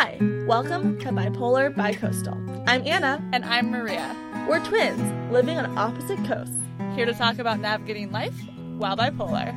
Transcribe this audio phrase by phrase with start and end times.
[0.00, 0.16] Hi,
[0.46, 2.62] welcome to Bipolar Bicoastal.
[2.68, 3.20] I'm Anna.
[3.32, 4.14] And I'm Maria,
[4.48, 5.02] We're twins
[5.32, 6.54] living on opposite coasts.
[6.94, 8.32] here to talk about navigating life
[8.76, 9.52] while bipolar.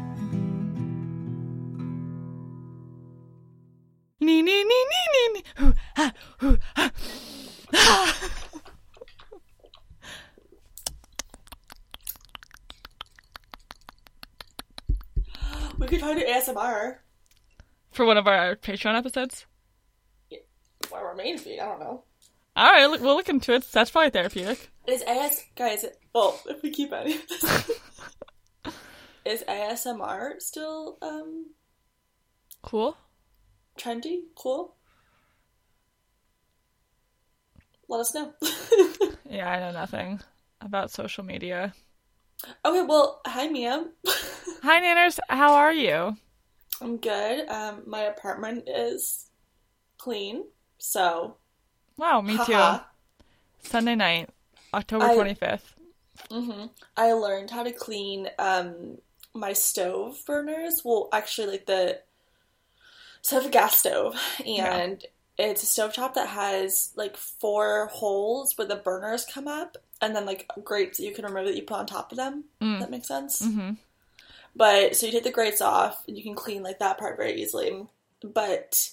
[4.20, 5.44] Nee, nee, nee, nee, nee.
[5.58, 6.92] Hoo, ha, hoo, ha.
[7.76, 8.30] Ah.
[15.78, 16.96] We could try to do ASMR
[17.92, 19.46] For one of our Patreon episodes.
[21.24, 21.60] Main feed.
[21.60, 22.04] I don't know.
[22.56, 23.66] All right, look, we'll look into it.
[23.72, 24.70] That's probably therapeutic.
[24.88, 25.86] Is AS guys?
[26.14, 27.44] Well, if we keep any of this,
[29.26, 31.48] is ASMR still um
[32.62, 32.98] Cool.
[33.78, 34.22] trendy?
[34.36, 34.76] Cool.
[37.88, 38.34] Let us know.
[39.30, 40.20] Yeah, I know nothing
[40.60, 41.74] about social media.
[42.66, 43.86] okay, well, hi Mia.
[44.62, 45.20] Hi, Nanners.
[45.30, 46.18] How are you?
[46.82, 47.48] I'm good.
[47.48, 49.30] Um, my apartment is
[49.98, 50.44] clean,
[50.84, 51.36] so
[51.98, 52.80] Wow, me too.
[53.64, 54.30] Sunday night,
[54.74, 55.74] October I- 25th.
[56.32, 56.66] hmm
[56.98, 58.98] I learned how to clean um
[59.34, 60.82] my stove burners.
[60.84, 62.00] Well, actually, like the
[63.22, 65.06] so I have a gas stove, and
[65.38, 70.26] it's a stovetop that has like four holes where the burners come up, and then
[70.26, 72.46] like grates that you can remove that you put on top of them.
[72.62, 72.80] Mm.
[72.80, 73.42] That makes sense.
[73.42, 73.74] Mm-hmm.
[74.56, 77.40] But so you take the grates off, and you can clean like that part very
[77.42, 77.86] easily.
[78.24, 78.90] But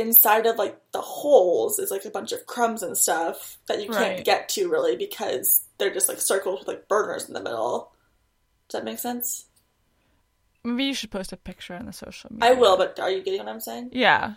[0.00, 3.88] inside of like the holes is like a bunch of crumbs and stuff that you
[3.88, 4.24] can't Right.
[4.24, 7.92] get to really because they're just like circles with like burners in the middle.
[8.68, 9.46] Does that make sense?
[10.62, 12.50] Maybe you should post a picture on the social media.
[12.50, 13.90] I will, but are you getting what I'm saying?
[13.92, 14.34] Yeah.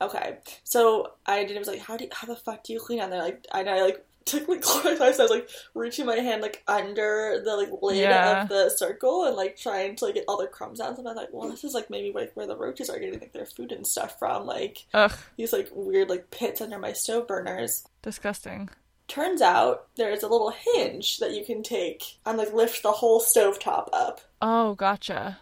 [0.00, 0.38] Okay.
[0.64, 1.56] So I did.
[1.56, 3.22] It was like, how do you, how the fuck do you clean on there?
[3.22, 5.00] Like, and I like took like chlorine.
[5.00, 8.42] I was like reaching my hand like under the like lid Yeah.
[8.42, 10.98] of the circle and like trying to like get all the crumbs out.
[10.98, 13.20] And I was like, well, this is like maybe like where the roaches are getting
[13.20, 14.46] like their food and stuff from.
[14.46, 17.84] Like Ugh, these like weird like pits under my stove burners.
[18.02, 18.68] disgusting.
[19.08, 23.20] Turns out there's a little hinge that you can take and like lift the whole
[23.20, 24.20] stove top up.
[24.42, 25.38] Oh, gotcha.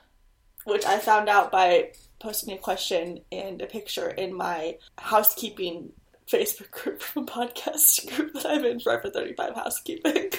[0.65, 1.91] which I found out by
[2.21, 5.91] posting a question and a picture in my housekeeping
[6.31, 10.31] Facebook group from a podcast group that I'm in for for 35 housekeeping.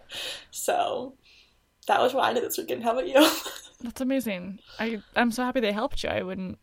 [0.50, 1.14] so
[1.86, 2.82] that was what I did this weekend.
[2.82, 3.28] How about you?
[3.80, 4.58] That's amazing.
[4.78, 6.10] I I'm so happy they helped you.
[6.10, 6.58] I wouldn't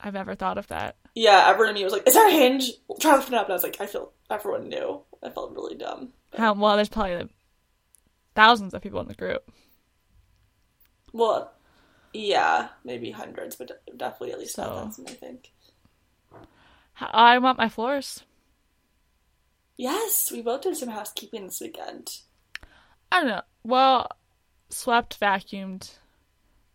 [0.00, 0.96] I've ever thought of that.
[1.14, 2.70] yeah, everyone in me was like, "Is there a hinge?"
[3.00, 5.76] Try to open up, and I was like, "I feel everyone knew." I felt really
[5.76, 6.10] dumb.
[6.36, 6.76] How well?
[6.76, 7.30] There's probably like,
[8.34, 9.50] thousands of people in the group.
[11.12, 11.52] Well,
[12.12, 15.08] yeah, maybe hundreds, but definitely at least So- a thousand.
[15.08, 15.50] I think.
[17.00, 18.22] I want my floors.
[19.76, 22.18] Yes, we both did some housekeeping this weekend.
[23.10, 23.42] I don't know.
[23.64, 24.08] Well,
[24.70, 25.98] swept, vacuumed,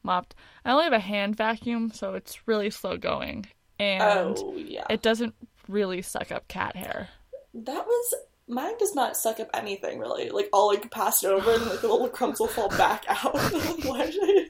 [0.04, 0.36] mopped.
[0.66, 3.48] I only have a hand vacuum, so it's really slow going,
[3.80, 5.34] and oh yeah, it doesn't
[5.68, 7.10] really suck up cat hair.
[7.54, 8.14] That was
[8.48, 8.78] mine.
[8.80, 10.30] Does not suck up anything really.
[10.30, 13.34] Like I'll like pass it over and like the little crumbs will fall back out.
[13.84, 14.48] why I?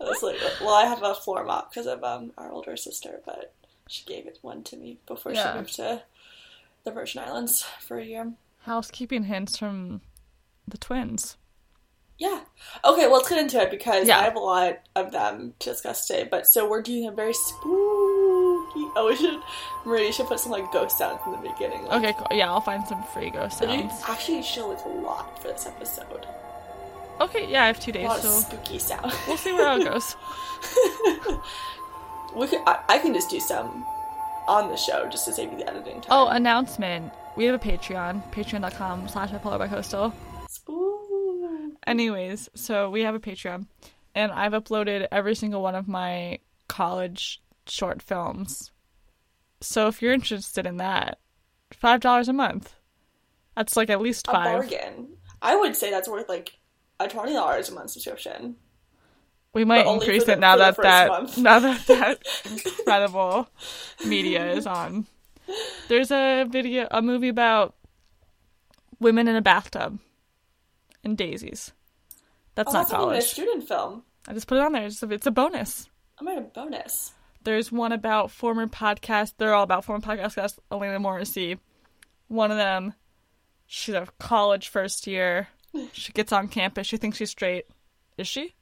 [0.00, 3.20] I was like, well, I have a floor mop because of um our older sister,
[3.24, 3.54] but
[3.88, 5.52] she gave it one to me before Yeah.
[5.52, 6.02] she moved to
[6.84, 8.32] the Virgin Islands for a year.
[8.62, 10.00] Housekeeping hints from
[10.66, 11.36] the twins.
[12.18, 12.40] Yeah.
[12.84, 14.18] Okay, well, let's get into it because Yeah.
[14.18, 16.24] I have a lot of them to discuss today.
[16.30, 17.62] But so we're doing a very spooky.
[18.96, 19.38] Oh, we should.
[19.84, 21.84] Maria, you should put some like ghost sounds in the beginning.
[21.84, 22.26] Like, Okay, cool.
[22.36, 24.02] Yeah, I'll find some free ghost But you sounds.
[24.08, 26.26] actually show like a lot for this episode.
[27.20, 29.12] Okay, yeah, I have two A days, so spooky sound.
[29.28, 30.16] we'll see where it goes.
[32.36, 33.84] we could, I, I can just do some
[34.46, 36.08] on the show just to save you the editing time.
[36.10, 37.12] Oh, announcement.
[37.36, 40.12] We have a Patreon, patreon.com slash bipolar bicoastal.
[40.48, 43.66] Spoo- Anyways, so we have a Patreon,
[44.14, 46.38] and I've uploaded every single one of my
[46.68, 48.72] college short films.
[49.60, 51.18] So if you're interested in that,
[51.82, 52.74] $5 a month.
[53.56, 54.34] That's like at least five.
[54.34, 54.70] a five.
[54.70, 55.08] bargain.
[55.40, 56.58] I would say that's worth like
[57.00, 58.56] a twenty dollars a month subscription.
[59.56, 61.38] We might increase the- it now that that month.
[61.38, 63.48] now that that incredible
[64.04, 65.06] media is on.
[65.88, 67.74] There's a video, a movie about
[69.00, 69.98] women in a bathtub
[71.02, 71.72] and daisies.
[72.54, 73.24] That's oh, not that's even a college.
[73.24, 74.02] student film.
[74.28, 74.84] I just put it on there.
[74.84, 75.88] It's a, it's a bonus.
[76.20, 77.14] I made a bonus.
[77.42, 79.32] There's one about former podcast.
[79.38, 81.56] They're all about former podcast guest Elena Morrissey.
[82.28, 82.92] One of them,
[83.64, 85.48] she's a college first year.
[85.92, 86.86] She gets on campus.
[86.86, 87.64] She thinks she's straight.
[88.18, 88.54] Is she?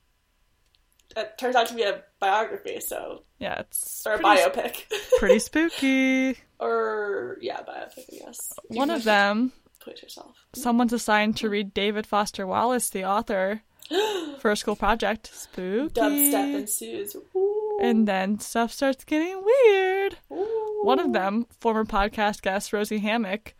[1.16, 4.82] It turns out to be a biography, so Yeah, it's or a pretty, biopic,
[5.18, 6.38] pretty spooky.
[6.58, 8.04] or yeah, biopic.
[8.12, 10.36] I guess One of them, Put yourself.
[10.54, 13.62] someone's assigned to read David Foster Wallace, the author,
[14.38, 15.30] for a school project.
[15.32, 15.92] Spooky.
[16.00, 17.16] Dubstep ensues.
[17.36, 17.78] Ooh.
[17.82, 20.16] And then stuff starts getting weird.
[20.32, 20.80] Ooh.
[20.84, 23.54] One of them, former podcast guest Rosie Hammock,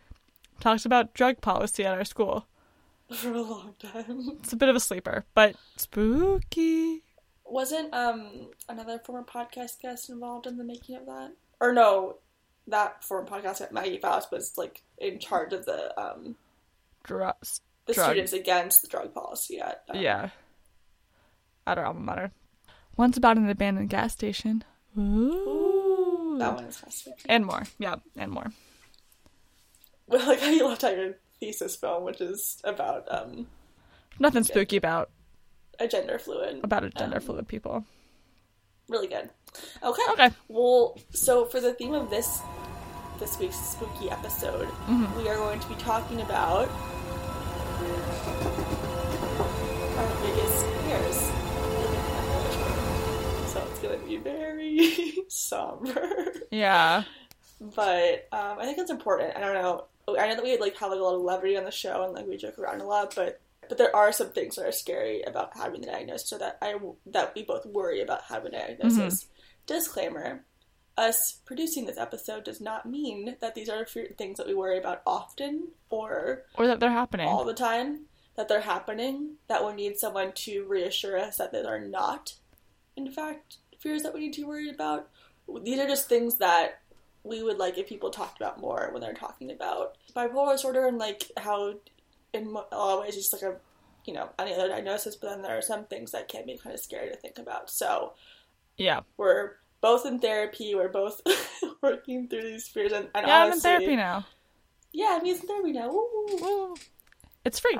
[0.59, 2.47] talks about drug policy at our school.
[3.13, 4.31] For a long time.
[4.41, 7.03] It's a bit of a sleeper, but spooky.
[7.45, 11.31] Wasn't um another former podcast guest involved in the making of that?
[11.61, 12.17] Or no,
[12.67, 16.35] that former podcast guest, Maggie Faust, was like in charge of the um
[17.03, 17.61] Drugs.
[17.85, 18.07] the Drug.
[18.09, 20.29] students against the drug policy at um, Yeah.
[21.67, 22.31] At our alma mater.
[22.97, 24.63] One's about an abandoned gas station.
[24.97, 26.35] Ooh.
[26.39, 27.21] That one is spooky.
[27.29, 27.63] And more.
[27.79, 28.47] Yeah, and more.
[30.07, 33.47] Well, like how you left out your thesis film, which is about um
[34.19, 35.09] Nothing spooky about
[35.79, 36.59] a gender fluid.
[36.63, 37.83] about a gender Um, fluid people.
[38.87, 39.29] Really good.
[39.83, 40.01] Okay.
[40.11, 40.29] Okay.
[40.47, 42.41] Well, so for the theme of this
[43.19, 45.17] this week's spooky episode, Mm-hmm.
[45.17, 46.67] we are going to be talking about
[49.97, 51.17] our biggest fears.
[53.53, 57.03] So it's going to be very somber, Yeah.
[57.61, 59.35] but um, I think it's important.
[59.37, 59.85] I don't know.
[60.19, 62.13] I know that we like have like a lot of levity on the show and
[62.13, 63.39] like we joke around a lot, but
[63.69, 66.75] but there are some things that are scary about having the diagnosis, so that I
[67.07, 69.23] that we both worry about having a diagnosis.
[69.23, 69.31] Mm-hmm.
[69.67, 70.45] Disclaimer:
[70.97, 75.01] Us producing this episode does not mean that these are things that we worry about
[75.05, 77.27] often or Or that they're happening.
[77.27, 78.05] all the time.
[78.35, 79.35] That they're happening.
[79.47, 82.35] That we need someone to reassure us that they are not,
[82.95, 85.09] in fact, fears that we need to be worried about.
[85.63, 86.81] These are just things that
[87.23, 90.97] we would like if people talked about more when they're talking about bipolar disorder and
[90.99, 91.73] like how
[92.35, 93.55] in a lot of ways just like a
[94.05, 96.73] you know any other diagnosis but then there are some things that can be kind
[96.73, 98.13] of scary to think about so
[98.77, 98.99] yeah.
[99.17, 101.21] we're both in therapy we're both
[101.81, 104.25] working through these fears and, and Yeah, I'm in therapy now.
[104.93, 105.89] yeah I'm in therapy now.
[105.91, 106.75] Woo.
[107.43, 107.79] It's free.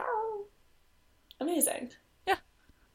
[1.40, 1.92] amazing
[2.28, 2.36] Yeah.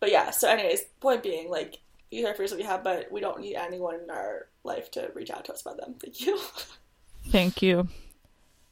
[0.00, 1.78] but yeah so anyways point being like
[2.10, 5.10] these are fears that we have but we don't need anyone in our life to
[5.14, 6.38] reach out to us about them thank you
[7.28, 7.86] Thank you.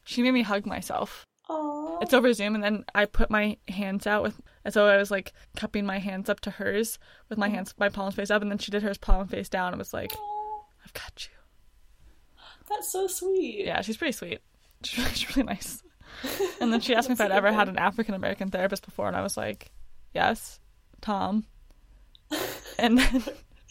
[0.05, 1.27] She made me hug myself.
[1.49, 2.03] Aww.
[2.03, 5.11] It's over Zoom, and then I put my hands out with, and so I was
[5.11, 6.99] like cupping my hands up to hers
[7.29, 9.73] with my hands, my palms face up, and then she did hers palm face down.
[9.73, 11.35] and was like, Aw, "I've got you."
[12.69, 14.41] that's so sweet Yeah, she's pretty sweet.
[14.85, 15.83] She's really, she's really nice.
[16.61, 19.17] And then she asked me if I'd ever had an African American therapist before, and
[19.17, 19.73] I was like,
[20.15, 20.61] "Yes,
[21.01, 21.47] Tom."
[22.79, 23.25] And then.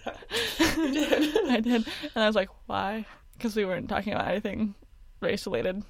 [0.59, 4.75] I did, and I was like, "Why?" Because we weren't talking about anything
[5.21, 5.81] race related.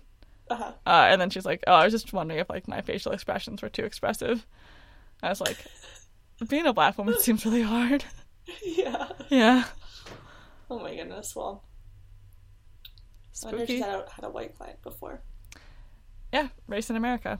[0.49, 0.71] Uh-huh.
[0.85, 3.61] Uh, and then she's like, "Oh, I was just wondering if like my facial expressions
[3.61, 4.45] were too expressive."
[5.23, 5.57] I was like,
[6.47, 8.05] "Being a black woman seems really hard."
[8.63, 9.65] yeah Yeah,
[10.69, 11.63] oh my goodness well
[13.43, 13.79] I wonder if spooky.
[13.81, 15.21] had a, had a white client before
[16.33, 17.39] Yeah, race in America.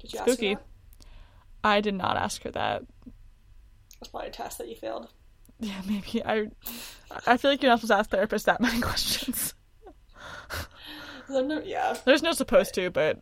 [0.00, 0.50] did you Spooky.
[0.52, 1.68] ask her that?
[1.68, 2.82] I did not ask her that.
[4.00, 5.08] That's probably a test that you failed
[5.60, 6.48] Yeah, maybe I.
[7.26, 9.54] I feel like you're not supposed to ask therapists that many questions.
[11.30, 13.20] Yeah There's no supposed to, but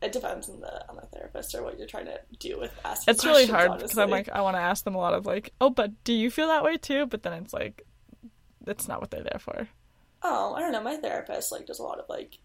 [0.00, 3.12] it depends on the on the therapist or what you're trying to do with asking
[3.12, 5.52] it's really hard because I'm like, I want to ask them a lot of like,
[5.60, 7.06] oh, but do you feel that way too?
[7.06, 7.86] But then it's like,
[8.64, 9.68] that's not what they're there for.
[10.22, 12.38] oh i don't know my therapist like does a lot of like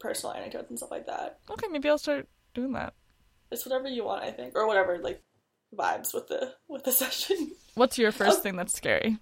[0.00, 2.92] personal anecdotes and stuff like that Okay, maybe I'll start doing that.
[3.50, 5.22] it's whatever you want i think or whatever like
[5.74, 8.42] vibes with the with the session What's your first Oh.
[8.42, 9.18] thing that's scary?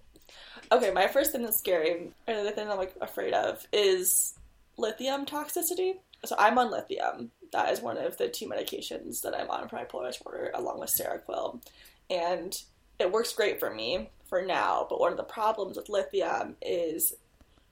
[0.72, 4.32] Okay, my first thing that's scary, or the thing I'm like afraid of, is
[4.76, 5.94] lithium toxicity.
[6.24, 7.30] So I'm on lithium.
[7.52, 10.80] That is one of the two medications that I'm on for my bipolar disorder, along
[10.80, 11.62] with Seroquel,
[12.10, 12.54] and
[12.98, 14.86] it works great for me for now.
[14.88, 17.14] But one of the problems with lithium is,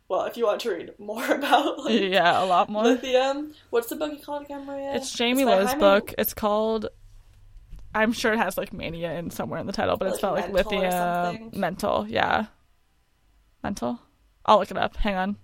[0.08, 2.84] well, if you want to read more about like, Yeah, a lot more.
[2.84, 4.94] lithium, what's the book you called again, Maria?
[4.94, 6.14] It's Jamie Lowe's Hyman- book.
[6.18, 6.88] It's called.
[7.96, 10.54] I'm sure it has like mania in somewhere in the title, but it's Like about
[10.54, 12.06] like lithium, mental.
[12.08, 12.46] Yeah,
[13.62, 14.00] mental.
[14.44, 14.96] I'll look it up.
[14.96, 15.36] Hang on.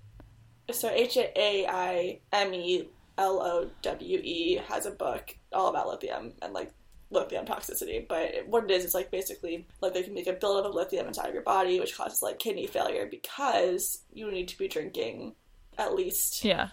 [0.73, 5.89] So H A I M E L O W E has a book all about
[5.89, 6.73] lithium and like
[7.11, 8.07] lithium toxicity.
[8.07, 11.07] But what it is, it's like basically like they can make a buildup of lithium
[11.07, 15.35] inside of your body, which causes like kidney failure because you need to be drinking
[15.79, 16.69] at least Yeah,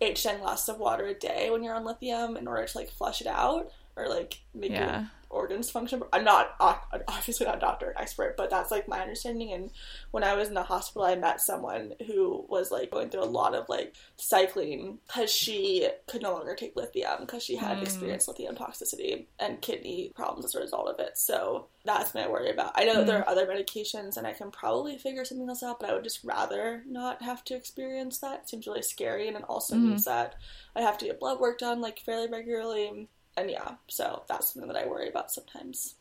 [0.00, 2.78] eight to ten glasses of water a day when you're on lithium in order to
[2.78, 5.06] like flush it out or like make Yeah.
[5.30, 6.02] Organs function.
[6.12, 9.52] I'm not obviously not a doctor or expert, but that's like my understanding.
[9.52, 9.70] And
[10.10, 13.26] when I was in the hospital, I met someone who was like going through a
[13.26, 17.82] lot of like cycling because she could no longer take lithium because she had Mm.
[17.82, 21.18] experienced lithium toxicity and kidney problems as a result of it.
[21.18, 22.72] So that's my worry about.
[22.74, 25.78] I know that there are other medications and I can probably figure something else out,
[25.80, 28.40] but I would just rather not have to experience that.
[28.42, 29.82] It seems really scary, and it also Mhm.
[29.82, 30.34] means that
[30.74, 33.08] I have to get blood work done like fairly regularly.
[33.36, 35.94] And yeah, so that's something that I worry about sometimes.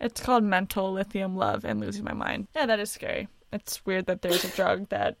[0.00, 2.46] it's called mental lithium love and losing my mind.
[2.54, 3.28] Yeah, that is scary.
[3.52, 5.16] It's weird that there's a drug that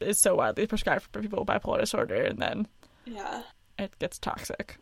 [0.00, 2.68] is so widely prescribed for people with bipolar disorder, and then
[3.06, 3.42] Yeah.
[3.78, 4.78] it gets toxic.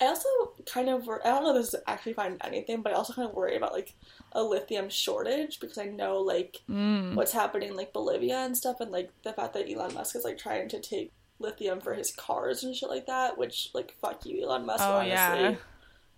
[0.00, 0.28] I also
[0.66, 3.12] kind of wor- I don't know if this is actually find anything, but I also
[3.14, 3.94] kind of worry about like
[4.32, 7.14] a lithium shortage because I know like Mm.
[7.14, 10.24] what's happening in like Bolivia and stuff, and like the fact that Elon Musk is
[10.24, 14.24] like trying to take lithium for his cars and shit like that, which like fuck
[14.26, 15.54] you, Elon Musk, Oh, honestly, yeah.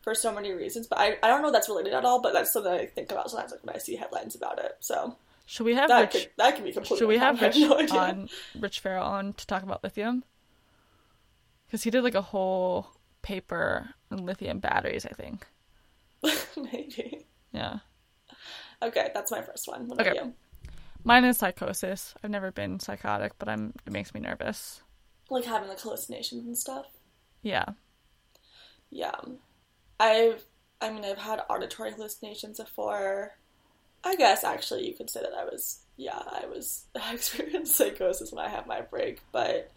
[0.02, 0.86] for so many reasons.
[0.86, 3.10] But I I don't know if that's related at all, but that's something I think
[3.12, 4.76] about sometimes like when I see headlines about it.
[4.80, 6.12] So Should we have that Rich?
[6.12, 6.98] could that could be completely.
[6.98, 7.98] Should we have Rich no idea.
[7.98, 10.24] on Rich Farrell on to talk about lithium?
[11.66, 12.86] Because he did like a whole
[13.22, 15.04] paper on lithium batteries.
[15.04, 15.46] I think.
[16.56, 17.26] Maybe.
[17.52, 17.78] Yeah.
[18.82, 19.88] Okay, that's my first one.
[19.88, 20.30] What Okay.
[21.04, 22.14] Mine is psychosis.
[22.22, 23.72] I've never been psychotic, but I'm.
[23.86, 24.82] It makes me nervous.
[25.30, 26.86] Like having like hallucinations and stuff.
[27.42, 27.66] Yeah.
[28.90, 29.20] Yeah.
[30.00, 30.44] I've
[30.80, 33.32] I mean I've had auditory hallucinations before.
[34.04, 38.32] I guess actually you could say that I was yeah, I was I experienced psychosis
[38.32, 39.70] when I had my break, but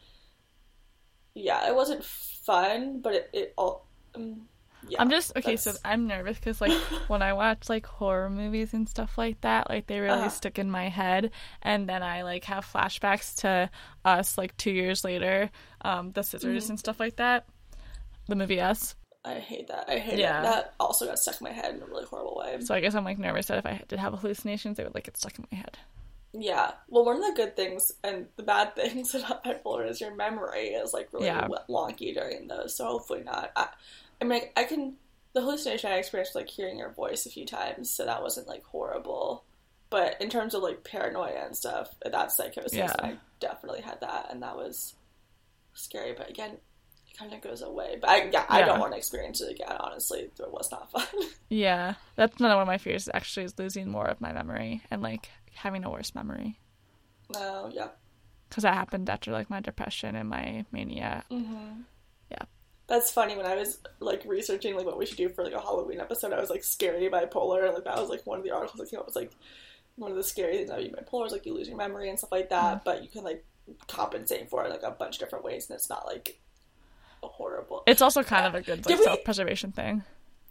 [1.34, 4.48] yeah, it wasn't fun, but it, it all um,
[4.88, 5.02] yeah.
[5.02, 5.56] I'm just okay.
[5.58, 6.72] So I'm nervous because like
[7.08, 10.30] when I watch like horror movies and stuff like that, like they really Uh-huh.
[10.30, 13.70] stick in my head, and then I like have flashbacks to
[14.06, 15.50] us like two years later,
[15.82, 16.72] um, the scissors Mm-hmm.
[16.74, 17.46] and stuff like that.
[18.28, 18.96] The movie Us.
[19.24, 19.86] I hate that.
[19.88, 20.40] I hate Yeah.
[20.40, 20.44] it.
[20.44, 22.58] That also got stuck in my head in a really horrible way.
[22.62, 25.04] So I guess I'm like nervous that if I did have hallucinations, they would like
[25.04, 25.78] get stuck in my head.
[26.34, 26.72] Yeah.
[26.88, 30.70] Well, one of the good things and the bad things about bipolar is your memory
[30.70, 31.48] is like really Yeah.
[31.70, 32.76] wonky during those.
[32.76, 33.52] So hopefully not.
[33.56, 33.68] I,
[34.22, 34.96] I mean, I, can.
[35.34, 38.48] The hallucination I experienced was like hearing your voice a few times, so that wasn't
[38.48, 39.44] like horrible.
[39.90, 42.74] But in terms of like paranoia and stuff, that's psychosis.
[42.74, 42.96] Yeah.
[43.00, 44.96] I definitely had that, and that was
[45.74, 46.14] scary.
[46.18, 47.98] But again, it kind of goes away.
[48.00, 49.76] But I, yeah, I don't want to experience it again.
[49.80, 51.08] Honestly, it was not fun.
[51.50, 53.10] Yeah, that's another one of my fears.
[53.14, 56.58] Actually, is losing more of my memory and like having a worse memory
[57.34, 57.88] no, yeah.
[58.50, 61.24] because that happened after like my depression and my mania.
[61.32, 61.82] Mm-hmm.
[62.92, 62.96] Yeah.
[62.98, 63.38] That's funny.
[63.38, 66.34] When I was like researching like what we should do for like a Halloween episode,
[66.34, 68.90] I was like scary bipolar, and like that was like one of the articles that
[68.90, 69.32] came up was like
[69.96, 72.18] one of the scary things about being bipolar is like you lose your memory and
[72.18, 72.84] stuff like that, Mm-hmm.
[72.86, 73.46] but you can like
[73.88, 76.40] compensate for it like a bunch of different ways, and it's not like
[77.24, 77.84] horrible.
[77.88, 80.04] It's also kind of a good like self preservation thing.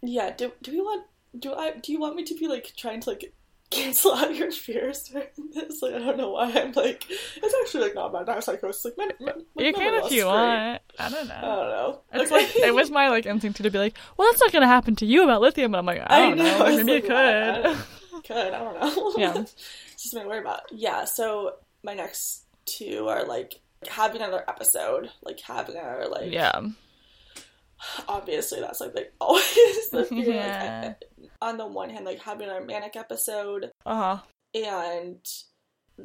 [0.02, 0.30] yeah.
[0.36, 1.06] Do do we want
[1.38, 3.32] do I do you want me to be like trying to like
[3.70, 5.80] cancel out your fears during this?
[5.82, 8.28] Like I don't know why I'm like it's actually like not bad.
[8.28, 8.84] I have psychosis.
[8.84, 10.82] Like my, my, my You can if you want.
[10.98, 11.34] I don't know.
[11.34, 12.00] I don't know.
[12.12, 12.42] It's Okay.
[12.46, 15.06] like it was my like instinct to be like, well, that's not gonna happen to
[15.06, 17.12] you about lithium, but I'm like, I I don't know, know, it's maybe it like,
[17.12, 17.62] I- I could.
[17.62, 17.86] don't-
[18.24, 19.12] Could I don't know.
[19.16, 19.38] Yeah.
[19.40, 19.54] it's
[19.92, 20.60] just something to worry about.
[20.72, 21.04] Yeah.
[21.04, 23.54] So my next two are like
[23.88, 26.30] having another episode, like having another like.
[26.30, 26.60] yeah,
[28.08, 30.18] Obviously, that's like like always the fear.
[30.18, 30.92] Like, Yeah.
[31.00, 31.04] I-
[31.42, 34.18] on the one hand, like having a manic episode, uh huh,
[34.54, 35.18] and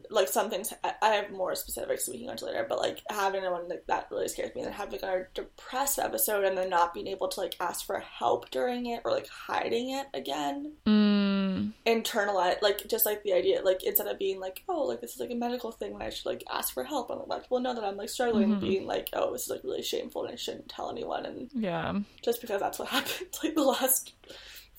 [0.10, 3.44] like some things I, have more specifics we can go into later, but like having
[3.50, 4.60] one like that really scares me.
[4.62, 8.00] And then having a depressed episode and then not being able to like ask for
[8.00, 10.74] help during it or like hiding it again.
[10.86, 15.14] mm, internalize like just like the idea like instead of being like oh like this
[15.14, 17.62] is like a medical thing when I should like ask for help I'm like well
[17.62, 18.60] know that I'm like struggling Mhm.
[18.60, 21.94] being like oh this is like really shameful and I shouldn't tell anyone and yeah,
[22.22, 24.14] just because that's what happened like the last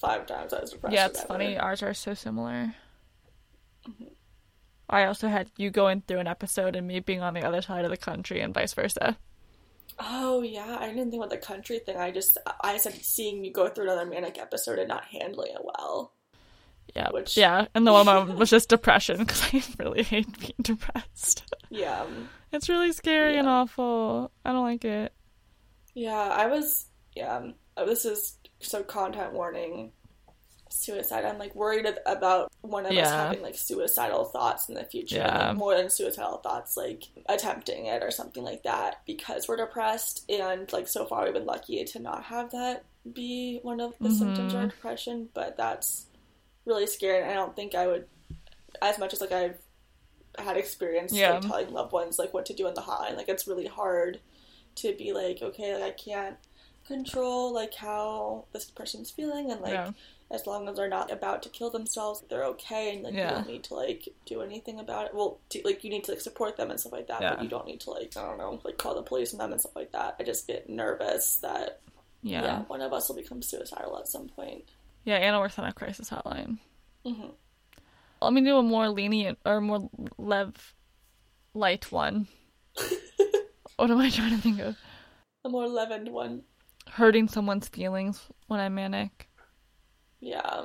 [0.01, 1.07] five times I was depressed yeah.
[1.07, 1.57] It's funny.
[1.59, 2.75] Ours are so similar.
[3.89, 4.05] Mm-hmm.
[4.89, 7.85] I also had you going through an episode and me being on the other side
[7.85, 9.17] of the country and vice versa.
[9.99, 13.53] oh yeah I didn't think about the country thing I just I said seeing you
[13.53, 16.13] go through another manic episode and not handling it well
[16.95, 21.43] Yeah, Which- yeah, and the one was just depression because I really hate being depressed.
[21.71, 22.05] yeah
[22.53, 24.31] It's really scary and awful.
[24.45, 25.13] I don't like it.
[25.95, 26.87] Yeah, I was.
[27.15, 29.93] Yeah, this is so content warning.
[30.69, 31.25] Suicide.
[31.25, 35.19] I'm like worried about one of us having like suicidal thoughts in the future.
[35.19, 35.49] Yeah.
[35.49, 40.29] Like, more than suicidal thoughts, like attempting it or something like that because we're depressed.
[40.29, 44.11] And like so far, we've been lucky to not have that be one of the
[44.11, 44.71] symptoms of our Mhm.
[44.71, 45.29] depression.
[45.33, 46.07] But that's
[46.65, 47.23] really scary.
[47.23, 48.09] And I don't think I would,
[48.83, 49.59] as much as like I've
[50.37, 51.35] had experience Yeah.
[51.35, 53.17] like telling loved ones like what to do on the hotline.
[53.17, 54.21] Like it's really hard
[54.77, 56.37] to be like, okay, like I can't
[56.87, 59.91] control like how this person's feeling and like Yeah.
[60.31, 63.47] as long as they're not about to kill themselves, they're okay and like you don't
[63.47, 65.15] need to like do anything about it.
[65.15, 67.49] Well, to, like you need to like support them and stuff like that, but you
[67.49, 69.77] don't need to like I don't know, like call the police on them and stuff
[69.77, 70.17] like that.
[70.19, 71.81] I just get nervous that
[72.23, 72.41] Yeah.
[72.41, 72.59] yeah, yeah.
[72.63, 74.65] one of us will become suicidal at some point.
[75.05, 76.59] yeah Anna works on a crisis hotline.
[77.05, 77.29] hmm
[78.23, 80.75] Let me do a more lenient or more lev
[81.55, 82.27] light one.
[83.77, 84.77] what am I trying to think of?
[85.45, 86.43] A more leavened one.
[86.91, 89.29] Hurting someone's feelings when I'm manic.
[90.21, 90.65] Yeah.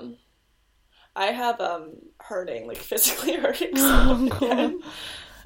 [1.16, 4.82] I have um hurting, like physically hurting someone.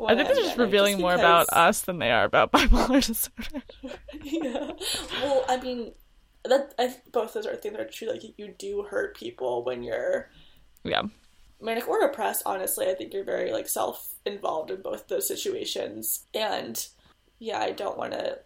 [0.07, 3.63] I think they're just revealing more about us than they are about bipolar disorder.
[4.23, 4.71] yeah.
[5.21, 5.93] Well, I mean,
[6.43, 8.09] that I, both those are things that are true.
[8.09, 10.29] Like you do hurt people when you're
[10.83, 11.03] yeah
[11.61, 12.43] manic or depressed.
[12.45, 16.87] Honestly, I think you're very like self involved in both those situations, and
[17.39, 18.39] yeah, I don't want to.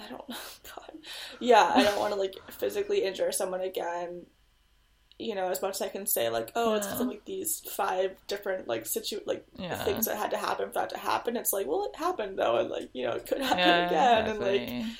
[0.00, 0.36] I don't know.
[0.76, 0.92] God.
[1.38, 4.26] Yeah, I don't want to like physically injure someone again
[5.20, 6.76] you know, as much as I can say, like, oh, yeah.
[6.78, 9.76] it's because of like these five different like situ like yeah.
[9.84, 11.36] things that had to happen for that to happen.
[11.36, 14.30] It's like, well, it happened though, and like, you know, it could happen yeah, again,
[14.30, 14.58] exactly.
[14.58, 14.92] and like,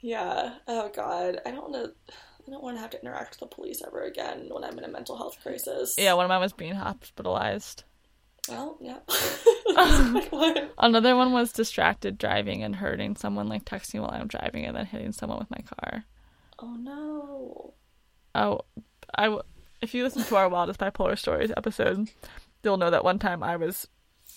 [0.00, 0.54] yeah.
[0.66, 2.14] Oh God, I don't want to.
[2.46, 4.82] I don't want to have to interact with the police ever again when I'm in
[4.82, 5.94] a mental health crisis.
[5.96, 7.84] Yeah, one of mine was being hospitalized.
[8.48, 8.98] Well, yeah.
[10.78, 14.86] Another one was distracted driving and hurting someone, like texting while I'm driving and then
[14.86, 16.04] hitting someone with my car.
[16.58, 17.74] Oh no.
[18.34, 18.60] Oh,
[19.16, 19.38] I
[19.80, 22.10] if you listen to our wildest bipolar stories episode,
[22.62, 23.88] you'll know that one time I was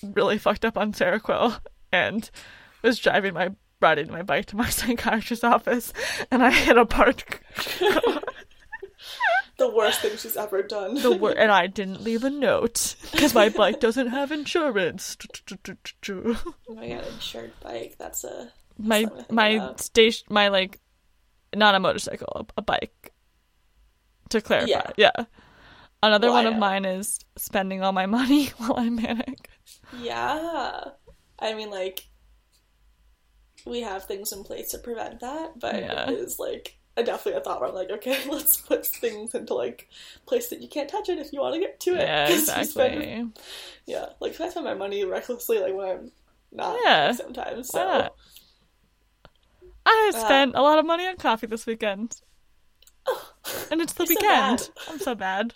[0.04, 1.60] really fucked up on Seroquel
[1.92, 2.30] and
[2.82, 5.94] was driving my riding my bike to my psychiatrist's office
[6.32, 7.42] and I hit a parked
[9.58, 10.96] the worst thing she's ever done.
[10.96, 15.18] The wor- and I didn't leave a note because my bike doesn't have insurance.
[16.10, 16.38] oh
[16.70, 17.96] my god, insured bike.
[17.98, 20.80] That's a my my station my like
[21.56, 23.14] not a motorcycle, a bike
[24.30, 24.70] to clarify.
[24.70, 24.92] Yeah.
[24.98, 25.26] yeah.
[26.04, 29.50] Another well, one of mine is spending all my money while I'm manic.
[30.00, 30.82] Yeah.
[31.40, 32.08] I mean, like,
[33.66, 36.10] we have things in place to prevent that, but yeah.
[36.10, 39.90] it is like definitely a thought where I'm like, okay, let's put things into like
[40.26, 42.00] place that you can't touch it if you want to get to it.
[42.00, 42.66] Yeah, exactly.
[42.66, 43.40] Spend,
[43.86, 46.12] yeah, like I spend my money recklessly, like when I'm
[46.52, 46.80] not.
[46.84, 47.70] Yeah, sometimes.
[47.70, 48.10] So.
[49.88, 52.20] I uh, spent uh, a lot of money on coffee this weekend.
[53.72, 54.62] and it's the weekend.
[54.62, 55.54] So I'm so bad.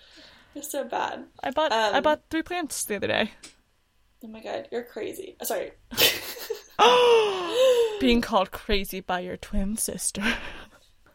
[0.53, 1.25] You're so bad.
[1.43, 3.31] I bought um, I bought three plants the other day.
[4.24, 5.36] Oh my god, you're crazy.
[5.39, 5.72] Oh, sorry.
[7.99, 10.23] Being called crazy by your twin sister.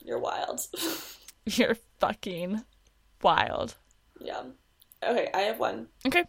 [0.04, 0.60] You're wild.
[1.46, 2.62] You're fucking
[3.22, 3.74] wild.
[4.20, 4.42] Yeah.
[5.02, 5.88] Okay, I have one.
[6.06, 6.24] Okay.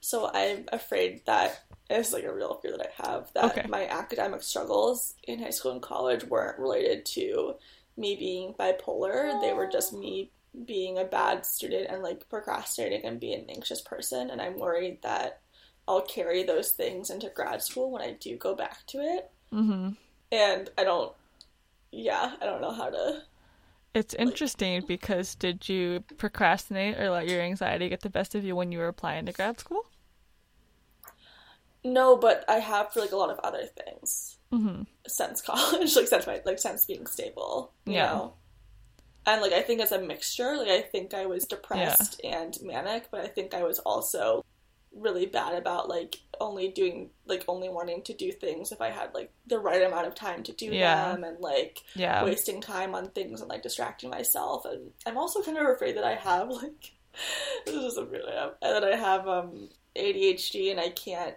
[0.00, 3.66] So I'm afraid that it's like a real fear that I have that okay.
[3.68, 7.54] my academic struggles in high school and college weren't related to
[7.96, 9.40] me being bipolar.
[9.40, 10.30] They were just me
[10.64, 14.30] being a bad student and like procrastinating and being an anxious person.
[14.30, 15.40] And I'm worried that
[15.86, 19.30] I'll carry those things into grad school when I do go back to it.
[19.52, 19.90] Mm-hmm.
[20.32, 21.12] And I don't,
[21.92, 23.22] yeah, I don't know how to.
[23.94, 28.44] It's like, interesting because did you procrastinate or let your anxiety get the best of
[28.44, 29.86] you when you were applying to grad school?
[31.82, 34.82] No, but I have for like a lot of other things mm-hmm.
[35.06, 37.72] since college, like since my like since being stable.
[37.86, 38.06] You yeah.
[38.06, 38.34] know?
[39.26, 42.40] And like I think as a mixture, like I think I was depressed yeah.
[42.40, 44.44] and manic, but I think I was also
[44.94, 49.14] really bad about like only doing like only wanting to do things if I had
[49.14, 51.12] like the right amount of time to do yeah.
[51.12, 52.24] them and like yeah.
[52.24, 56.04] wasting time on things and like distracting myself and I'm also kind of afraid that
[56.04, 56.92] I have like
[57.66, 61.36] this is a really that I have um ADHD and I can't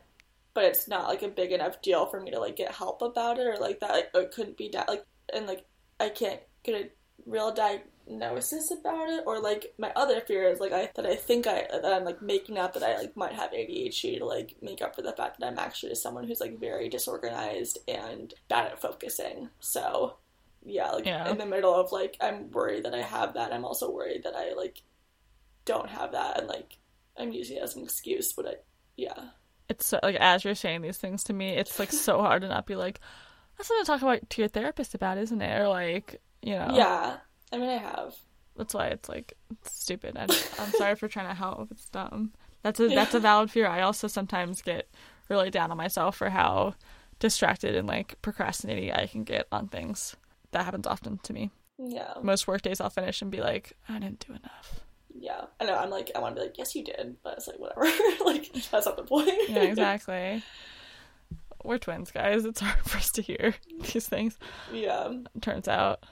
[0.53, 3.39] but it's not like a big enough deal for me to like get help about
[3.39, 5.65] it or like that like, it couldn't be that like and like
[5.99, 6.89] I can't get a
[7.25, 11.47] real diagnosis about it or like my other fear is like I that I think
[11.47, 14.81] I that I'm like making up that I like might have ADHD to like make
[14.81, 18.81] up for the fact that I'm actually someone who's like very disorganized and bad at
[18.81, 19.49] focusing.
[19.59, 20.17] So
[20.65, 21.29] yeah, like yeah.
[21.29, 23.53] in the middle of like I'm worried that I have that.
[23.53, 24.81] I'm also worried that I like
[25.65, 26.77] don't have that and like
[27.17, 28.53] I'm using it as an excuse, but I
[28.97, 29.29] yeah
[29.69, 32.47] it's so, like as you're saying these things to me, it's like so hard to
[32.47, 32.99] not be like,
[33.57, 35.59] that's something to talk about to your therapist about, isn't it?
[35.59, 36.69] Or like, you know.
[36.73, 37.17] Yeah,
[37.51, 38.15] I mean, I have.
[38.55, 40.15] That's why it's like it's stupid.
[40.17, 40.29] I'm,
[40.59, 41.71] I'm sorry for trying to help.
[41.71, 42.33] It's dumb.
[42.61, 43.67] That's a that's a valid fear.
[43.67, 44.89] I also sometimes get
[45.29, 46.75] really down on myself for how
[47.19, 50.15] distracted and like procrastinating I can get on things.
[50.51, 51.49] That happens often to me.
[51.79, 52.13] Yeah.
[52.21, 54.83] Most work days I'll finish and be like, I didn't do enough
[55.23, 55.75] yeah, I know.
[55.75, 57.85] I'm like, I want to be like, yes, you did, but it's like whatever.
[58.25, 59.31] like that's not the point.
[59.47, 60.43] yeah, exactly.
[61.63, 62.43] We're twins, guys.
[62.43, 63.55] It's hard for us to hear
[63.93, 64.37] these things.
[64.71, 65.13] Yeah.
[65.39, 66.05] Turns out,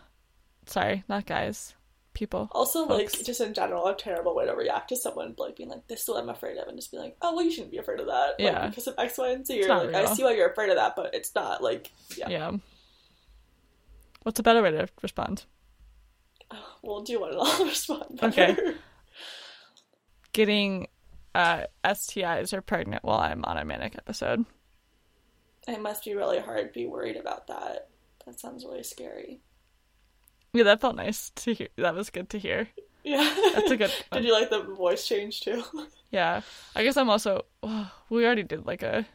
[0.71, 1.75] sorry, not guys,
[2.13, 2.49] people.
[2.51, 3.15] Also, folks.
[3.15, 6.01] like just in general, a terrible way to react to someone like being like, "This
[6.01, 7.99] is what I'm afraid of," and just be like, "Oh, well, you shouldn't be afraid
[7.99, 8.67] of that." Like, yeah.
[8.67, 9.63] Because of X, Y, and Z.
[9.63, 9.97] Or like, real.
[9.97, 11.61] I see why you're afraid of that, but it's not.
[11.61, 12.29] Like, yeah.
[12.29, 12.51] Yeah.
[14.23, 15.45] What's a better way to respond?
[16.83, 18.19] Well, do you want to respond?
[18.19, 18.51] Better?
[18.51, 18.73] Okay
[20.33, 20.87] getting
[21.35, 24.45] uh, STIs or pregnant while I'm on a manic episode.
[25.67, 27.89] It must be really hard to be worried about that.
[28.25, 29.41] That sounds really scary.
[30.53, 31.69] Yeah, that felt nice to hear.
[31.77, 32.67] That was good to hear.
[33.03, 33.33] Yeah.
[33.55, 34.21] That's a good one.
[34.21, 35.63] Did you like the voice change too?
[36.11, 36.41] yeah.
[36.75, 37.45] I guess I'm also.
[37.63, 39.05] Oh, we already did like a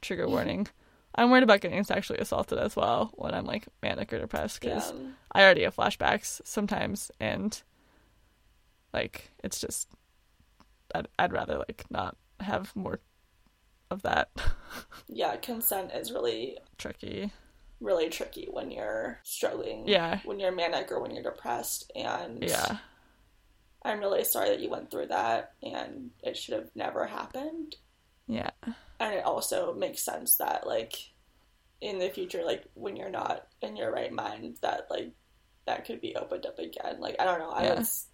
[0.00, 0.68] trigger warning.
[1.14, 4.92] I'm worried about getting sexually assaulted as well when I'm like manic or depressed because
[4.92, 4.98] Yeah.
[5.32, 7.60] I already have flashbacks sometimes, and
[8.92, 9.88] like it's just
[10.94, 13.00] I'd I'd rather like not have more
[13.90, 14.28] of that
[15.08, 17.32] Yeah, consent is really tricky.
[17.80, 19.86] Really tricky when you're struggling.
[19.86, 20.20] Yeah.
[20.24, 22.78] When you're manic or when you're depressed and Yeah,
[23.82, 27.76] I'm really sorry that you went through that and it should have never happened.
[28.26, 28.50] yeah,
[28.98, 30.94] And it also makes sense that like
[31.80, 35.12] in the future, like when you're not in your right mind, that like
[35.66, 36.98] that could be opened up again.
[37.00, 37.50] Like I don't know.
[37.50, 37.74] I Yeah.
[37.74, 38.06] was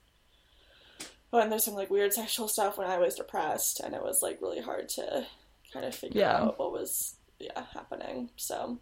[1.31, 4.43] when there's some like weird sexual stuff when I was depressed and it was like
[4.43, 5.27] really hard to
[5.73, 6.43] kind of figure Yeah.
[6.43, 8.31] out what was yeah happening.
[8.37, 8.79] So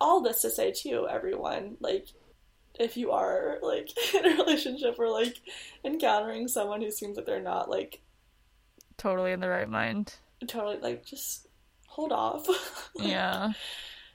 [0.00, 2.08] all this to say too, everyone, like
[2.78, 5.40] if you are like in a relationship or like
[5.84, 8.02] encountering someone who seems like they're not like
[8.98, 10.18] totally in the right mind.
[10.46, 11.46] totally like just
[11.86, 12.46] hold off.
[12.94, 13.52] Yeah,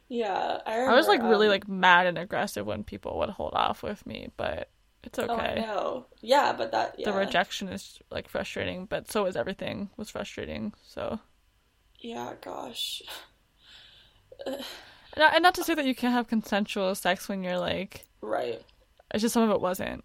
[0.09, 0.59] yeah.
[0.65, 3.53] I, I was like remember, really um, like mad and aggressive when people would hold
[3.53, 4.69] off with me, but
[5.03, 5.55] it's Oh, okay.
[5.55, 6.07] know.
[6.21, 7.05] Yeah, but that yeah.
[7.05, 10.73] The rejection is like frustrating, but so is everything was frustrating.
[10.83, 11.19] So,
[11.99, 13.01] Yeah, gosh.
[15.13, 18.05] and not- and not to say that you can't have consensual sex when you're like,
[18.21, 18.61] Right.
[19.13, 20.03] it's just some of it wasn't,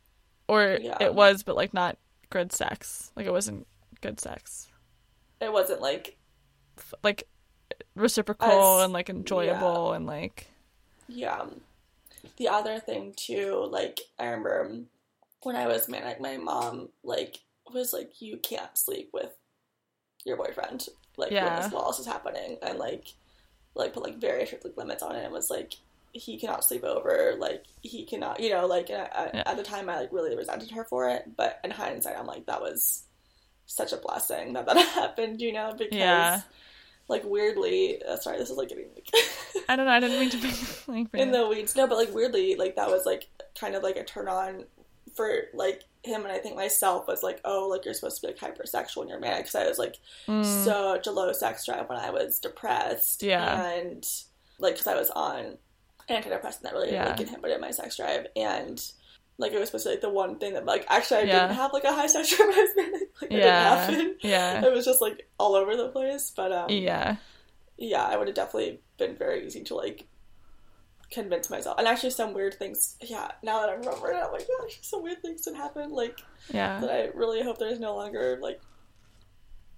[0.49, 0.97] or Yeah.
[1.01, 1.97] it was, but like not
[2.31, 3.13] good sex.
[3.17, 3.67] Like it wasn't
[4.01, 4.69] good sex.
[5.41, 6.17] It wasn't like
[7.03, 7.27] Like
[7.95, 10.49] reciprocal As- and like enjoyable and like
[11.09, 11.47] yeah.
[12.37, 14.81] The other thing too, like I remember
[15.43, 17.39] when I was manic, my mom like
[17.73, 19.33] was like, "You can't sleep with
[20.25, 21.61] your boyfriend like when Yeah.
[21.63, 23.15] this while this is happening," and like
[23.77, 25.25] like put like very strict like, limits on it.
[25.25, 25.75] and was like,
[26.13, 29.43] he cannot sleep over, like he cannot, you know, like and I, Yeah.
[29.47, 32.47] at the time I like really resented her for it, but in hindsight, I'm like
[32.47, 33.03] that was
[33.67, 36.41] such a blessing that that happened, you know, because Yeah.
[37.09, 39.09] like weirdly, uh, sorry, this is like getting like.
[39.69, 39.93] I don't know.
[39.93, 40.53] I didn't mean to be
[40.87, 41.77] like in the weeds.
[41.77, 44.65] No, but like weirdly, like that was like kind of like a turn on
[45.15, 48.33] for like him and I think myself was like, oh, like you're supposed to be
[48.33, 49.97] like hypersexual when you're manic because I was like
[50.29, 53.23] Mm, such a low sex drive when I was depressed.
[53.23, 53.63] Yeah.
[53.73, 54.07] and
[54.59, 55.59] like because I was on
[56.09, 57.09] antidepressant that really Yeah.
[57.11, 58.83] like inhibited my sex drive and.
[59.39, 61.41] Like it was supposed to be like the one thing that like actually I Yeah.
[61.43, 63.03] didn't have like a high sex drive I was manic.
[63.21, 64.17] Like it yeah, didn't happen.
[64.23, 66.33] yeah, It was just like all over the place.
[66.35, 67.17] But um yeah,
[67.77, 70.07] yeah, I would have definitely been very easy to like
[71.11, 71.79] convince myself.
[71.79, 72.97] And actually, some weird things.
[73.01, 75.91] Yeah, now that I remember it, I'm like, yeah, actually, some weird things did happen.
[75.91, 76.21] Like
[76.53, 76.81] yeah.
[76.81, 78.61] that, I really hope there's no longer like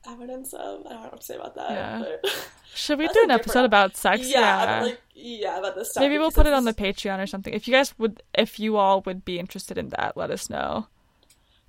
[0.07, 0.87] evidence of.
[0.87, 1.71] I don't know what to say about that.
[1.71, 2.31] Yeah.
[2.75, 4.29] Should we do an episode about sex?
[4.29, 6.03] yeah, about, like yeah, about this stuff.
[6.03, 7.53] Maybe we'll put it on the Patreon or something.
[7.53, 10.87] If you guys would, if you all would be interested in that, let us know.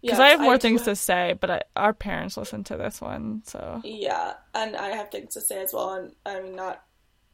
[0.01, 2.63] Because yeah, I have more do things have- to say, but I, our parents listen
[2.65, 5.93] to this one, so Yeah, and I have things to say as well.
[5.93, 6.83] And I mean, not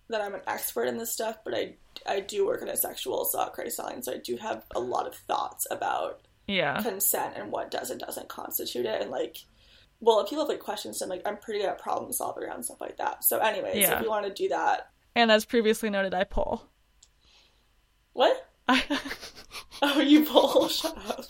[0.10, 1.76] that I'm an expert in this stuff, but I
[2.08, 5.08] I do work in a sexual assault crisis line, so I do have a lot
[5.08, 9.38] of thoughts about yeah, consent and what does and doesn't constitute it and like
[10.00, 12.64] well if people have like questions then like i'm pretty good at problem solving around
[12.64, 13.24] stuff like that.
[13.24, 13.98] So anyways Yeah.
[13.98, 14.90] if you want to do that.
[15.16, 16.70] And as previously noted, I pull.
[18.14, 18.48] what?
[18.68, 18.84] I,
[19.82, 20.68] oh you pull?
[20.70, 21.26] Shut up.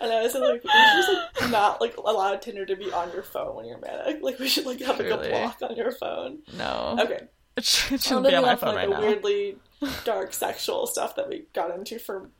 [0.00, 3.10] And i was like we should just like not like allow tinder to be on
[3.12, 4.22] your phone when you're manic.
[4.22, 6.38] Like we should like have like a block on your phone.
[6.56, 7.26] No, okay
[7.62, 9.00] it, sh- it I'm shouldn't be on my phone like right now.
[9.00, 9.56] weirdly
[10.04, 12.30] dark sexual stuff that we got into for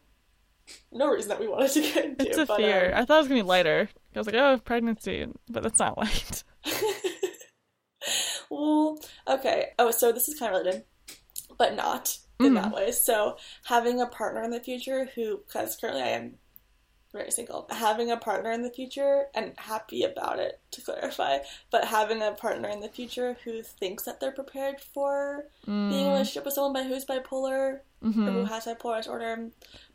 [0.92, 2.92] no reason that we wanted to get into It's a but, fear.
[2.94, 3.88] um, I thought it was gonna be lighter.
[4.14, 6.42] I was like, oh, pregnancy, but that's not light.
[8.50, 9.68] well, okay.
[9.78, 10.84] Oh, so this is kind of related,
[11.56, 12.92] but not in that way.
[12.92, 16.34] So, having a partner in the future who, because currently I am
[17.12, 21.38] very single, having a partner in the future and happy about it, to clarify,
[21.70, 26.06] but having a partner in the future who thinks that they're prepared for being in
[26.06, 29.48] a relationship with someone by who's bipolar or who has bipolar disorder,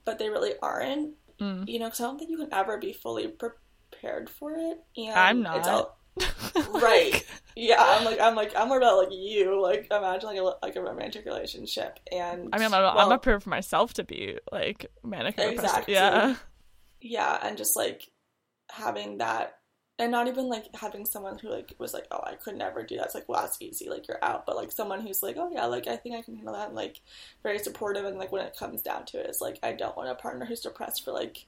[0.05, 1.13] but they really aren't.
[1.39, 1.67] Mm.
[1.67, 4.79] You know, because I don't think you can ever be fully prepared for it.
[4.97, 5.67] And I'm It's not.
[5.67, 5.99] all,
[6.79, 10.53] right yeah i'm like i'm like i'm more about like you like imagine like a
[10.61, 14.03] like a romantic relationship and I mean, I'm, I'm well, not prepared for myself to
[14.03, 15.39] be like manic.
[15.39, 15.95] Exactly.
[15.95, 16.35] Yeah,
[17.03, 18.09] yeah and just like
[18.71, 19.57] having that
[19.99, 22.95] and not even like having someone who like was like oh i could never do
[22.95, 25.49] that it's like well that's easy like you're out but like someone who's like oh
[25.53, 27.01] yeah like i think i can handle that and like
[27.43, 30.09] very supportive and like when it comes down to it it's like i don't want
[30.09, 31.45] a partner who's depressed for like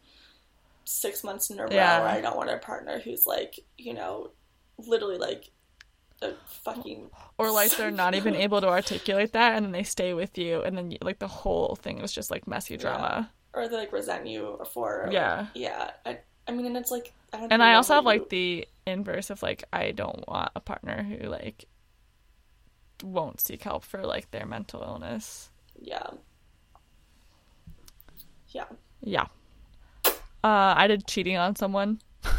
[0.84, 2.04] six months in a row Yeah.
[2.04, 4.32] or i don't want a partner who's like you know
[4.78, 5.50] literally like
[6.22, 10.13] a fucking or like they're not even able to articulate that, and then they stay
[10.13, 13.30] with you, and then like the whole thing is just like messy drama.
[13.56, 15.48] Or they like resent you for or, like, Yeah.
[15.56, 18.68] yeah I, I mean and it's like I don't And I also have like the
[18.86, 21.65] inverse of like I don't want a partner who like
[23.04, 25.50] won't seek help for like their mental illness.
[25.82, 26.08] Yeah.
[28.50, 28.65] Yeah.
[29.02, 29.26] Yeah.
[30.44, 32.00] Uh, I did cheating on someone.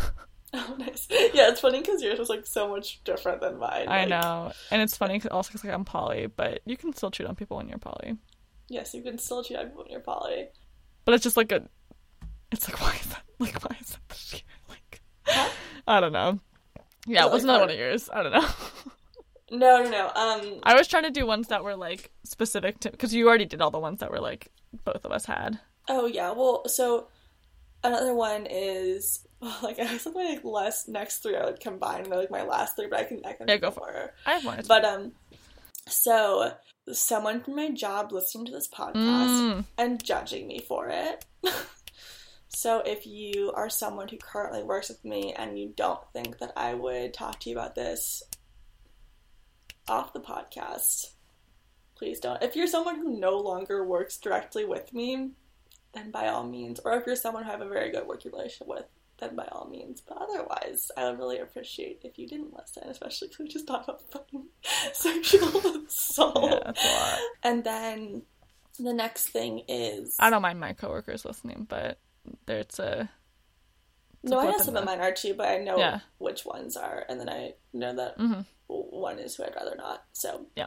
[0.54, 1.06] Oh, nice.
[1.10, 3.88] Yeah, it's funny because yours was like so much different than mine.
[3.88, 6.94] I like, know, and it's funny cause also because like I'm poly, but you can
[6.94, 8.16] still cheat on people when you're poly.
[8.68, 10.48] Yes, you can still cheat on people when you're poly.
[11.06, 11.62] But it's just like a,
[12.52, 14.42] it's like why is that like why is that this year?
[14.68, 15.00] Like
[15.88, 16.40] I don't know.
[17.06, 18.10] Yeah, it it, was like, another one of yours.
[18.12, 18.46] I don't know.
[19.48, 20.06] No, no, no.
[20.08, 23.44] Um, I was trying to do ones that were like specific to because you already
[23.44, 24.48] did all the ones that were like
[24.84, 25.60] both of us had.
[25.88, 26.32] oh yeah.
[26.32, 27.06] Well, so
[27.84, 31.60] another one is well, like I guess like my like last next three are like
[31.60, 32.06] combined.
[32.06, 34.14] They're like my last three, but I can I can Yeah, go for more.
[34.26, 34.64] I have one.
[34.66, 35.12] But um,
[35.86, 36.50] so
[36.92, 41.24] someone from my job listening to this podcast Mm, and judging me for it.
[42.48, 46.52] so if you are someone who currently works with me and you don't think that
[46.56, 48.22] I would talk to you about this
[49.88, 51.12] off the podcast,
[51.96, 52.42] please don't.
[52.42, 55.30] If you're someone who no longer works directly with me,
[55.94, 56.80] then by all means.
[56.84, 58.84] Or if you're someone who I have a very good working relationship with,
[59.18, 60.00] then by all means.
[60.00, 63.88] But otherwise, I would really appreciate if you didn't listen, especially because we just talked
[63.88, 64.46] about fucking
[64.92, 66.50] sexual assault.
[66.50, 67.18] yeah, that's a lot.
[67.42, 68.22] And then
[68.78, 71.98] the next thing is I don't mind my coworkers listening, but
[72.46, 73.08] there's a
[74.22, 76.00] no, I know some of mine are too, but I know Yeah.
[76.18, 78.44] which ones are, and then I know that Mhm.
[78.66, 80.04] one is who I'd rather not.
[80.12, 80.66] So yeah,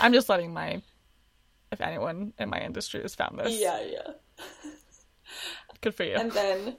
[0.00, 0.80] I'm just letting my
[1.70, 4.12] if anyone in my industry has found this, yeah, yeah.
[5.80, 6.14] good for you.
[6.14, 6.76] And then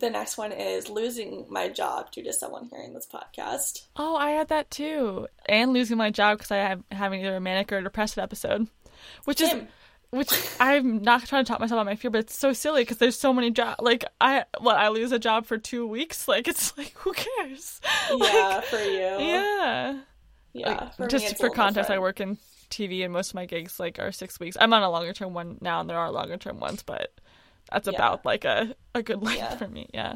[0.00, 3.86] the next one is losing my job due to someone hearing this podcast.
[3.96, 7.40] Oh, I had that too, and losing my job because I have having either a
[7.40, 8.68] manic or a depressive episode,
[9.24, 9.54] which is
[10.10, 12.98] which I'm not trying to talk myself about my fear, but it's so silly because
[12.98, 13.80] there's so many jobs.
[13.80, 16.26] Like I, what I lose a job for two weeks.
[16.26, 17.80] Like it's like who cares?
[18.16, 18.90] Yeah, for you.
[18.90, 20.00] Yeah.
[20.52, 20.68] Yeah.
[20.68, 22.38] Like, for just for context, I work in
[22.70, 24.56] TV, and most of my gigs like are six weeks.
[24.60, 27.12] I'm on a longer term one now, and there are longer term ones, but
[27.72, 27.94] that's Yeah.
[27.94, 29.56] about like a a good length Yeah.
[29.56, 29.88] for me.
[29.94, 30.14] Yeah.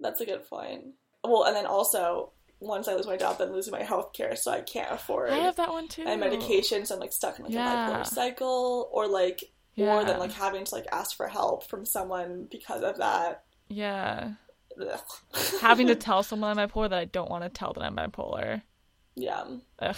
[0.00, 0.94] That's a good point.
[1.24, 4.50] Well, and then also once I lose my job, then losing my health care, so
[4.50, 6.04] I can't afford I have that one too.
[6.04, 7.88] my medication, so I'm like stuck in like Yeah.
[7.88, 9.44] a bipolar cycle, or like,
[9.76, 9.96] Yeah.
[9.96, 13.44] or then like having to like ask for help from someone because of that.
[13.68, 14.32] Yeah.
[15.60, 18.62] Having to tell someone I'm bipolar that I don't want to tell that I'm bipolar.
[19.16, 19.44] yeah,
[19.80, 19.96] Ugh.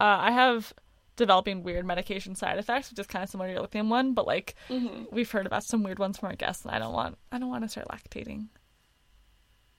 [0.00, 0.72] Uh, I have
[1.18, 4.26] developing weird medication side effects, which is kind of similar to your lithium one, but
[4.26, 7.18] like hmm we've heard about some weird ones from our guests, and I don't want
[7.30, 8.48] I don't want to start lactating.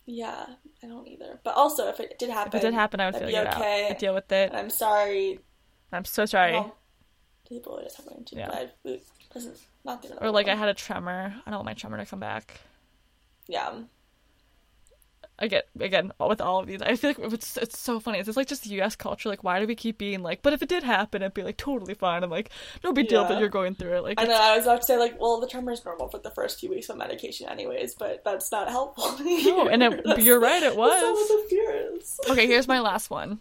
[0.06, 0.46] yeah,
[0.84, 1.40] I don't either.
[1.44, 3.56] But also, if it did happen, If it did happen, I would out.
[3.56, 3.88] okay.
[3.90, 4.50] I deal with it.
[4.50, 5.40] And I'm sorry.
[5.92, 6.54] I'm so sorry.
[6.54, 6.76] Well,
[7.48, 8.48] people would just one too, Yeah.
[8.48, 11.34] but I, it doesn't not the or like I had a tremor.
[11.46, 12.60] I don't want my tremor to come back.
[13.48, 13.72] yeah.
[15.42, 16.82] I get again with all of these.
[16.82, 18.20] I feel like it's it's so funny.
[18.20, 18.96] It's just like just U.S.
[18.96, 19.30] culture.
[19.30, 20.42] Like, why do we keep being like?
[20.42, 22.50] But if it did happen, it'd be like totally fine i'm like
[22.84, 24.04] no big deal that you're going through it.
[24.04, 26.32] Like, know I was about to say like, well, the tremor is normal for the
[26.32, 29.18] first few weeks of medication, anyways, but that's not helpful.
[29.46, 31.32] No, and it- you're right, it was.
[32.30, 33.40] okay, here's my last one.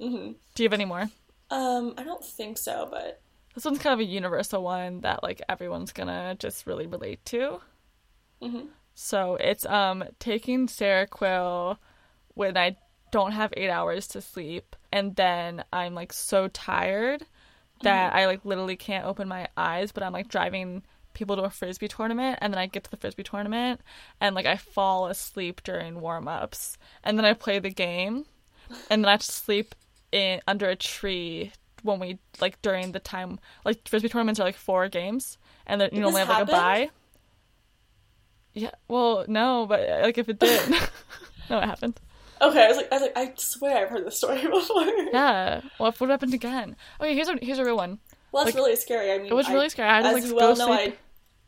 [0.00, 1.08] hmm Do you have any more?
[1.50, 3.20] Um, I don't think so, but
[3.54, 7.60] This one's kind of a universal one that like everyone's gonna just really relate to.
[8.42, 8.66] hmm
[9.00, 11.78] So it's um taking Seroquel
[12.34, 12.76] when I
[13.12, 17.24] don't have eight hours to sleep, and then I'm like so tired
[17.82, 20.82] that I like literally can't open my eyes, but I'm like driving
[21.14, 23.82] people to a frisbee tournament, and then I get to the frisbee tournament,
[24.20, 28.26] and like I fall asleep during warm ups, and then I play the game,
[28.90, 29.76] and then I have to sleep
[30.10, 31.52] in under a tree
[31.84, 35.90] when we like during the time like frisbee tournaments are like four games, and then
[35.92, 36.90] you Did normally have like a bye.
[38.58, 40.70] Yeah, well, no, but uh, like if it did,
[41.50, 41.98] no, it happened.
[42.40, 42.64] okay.
[42.64, 44.84] I was like, I was like, I swear I've heard this story before.
[45.12, 45.60] Yeah.
[45.78, 46.76] Well, if what happened again?
[47.00, 47.98] Okay, here's a here's a real one.
[48.32, 49.12] Well, that's Like, really scary.
[49.12, 49.88] I mean, It was I- really scary.
[49.90, 50.94] I to as like you well know, sleep.
[50.94, 50.96] I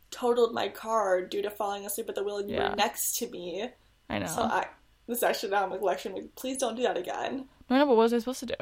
[0.09, 2.71] totaled my car due to falling asleep at the wheel, and you Yeah.
[2.71, 3.69] were next to me.
[4.09, 4.25] I know.
[4.27, 4.67] So I,
[5.07, 6.23] this is actually now I'm like lecturing me.
[6.35, 7.45] Please don't do that again.
[7.69, 8.55] no, no, but what was I supposed to do?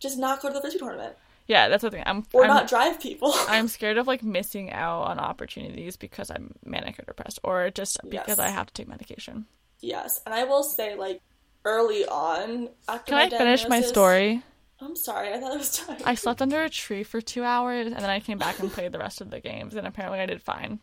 [0.00, 1.14] Just not go to the frisbee tournament,
[1.48, 2.02] Yeah, that's the thing.
[2.06, 3.32] I'm or I'm, not drive people.
[3.48, 7.98] I'm scared of like missing out on opportunities because I'm manic or depressed, or just
[8.08, 8.38] because Yes.
[8.38, 9.46] I have to take medication.
[9.80, 11.20] yes, and I will say like
[11.64, 14.42] early on after Can I finish my story?
[14.80, 15.98] I'm sorry, I thought it was time.
[16.04, 18.90] I slept under a tree for two hours, and then I came back and played
[18.92, 20.80] the rest of the games, and apparently I did fine.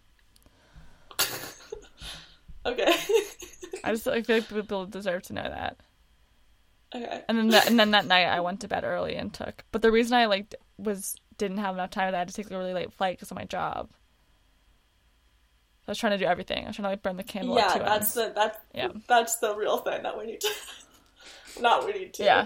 [2.65, 2.93] okay.
[3.83, 5.77] I just I feel like people deserve to know that.
[6.95, 7.23] Okay.
[7.27, 9.63] And then that, and then that night I went to bed early and took.
[9.71, 12.51] But the reason I like was didn't have enough time that I had to take
[12.51, 13.89] a really late flight because of my job.
[15.87, 16.65] I was trying to do everything.
[16.65, 18.13] I was trying to like burn the candle at Yeah, two that's ends.
[18.13, 18.87] the that's Yeah.
[19.07, 20.49] that's the real thing that we need to.
[21.61, 22.23] not we need to.
[22.23, 22.45] Yeah.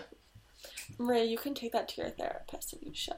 [0.97, 3.15] Maria, you can take that to your therapist if you should.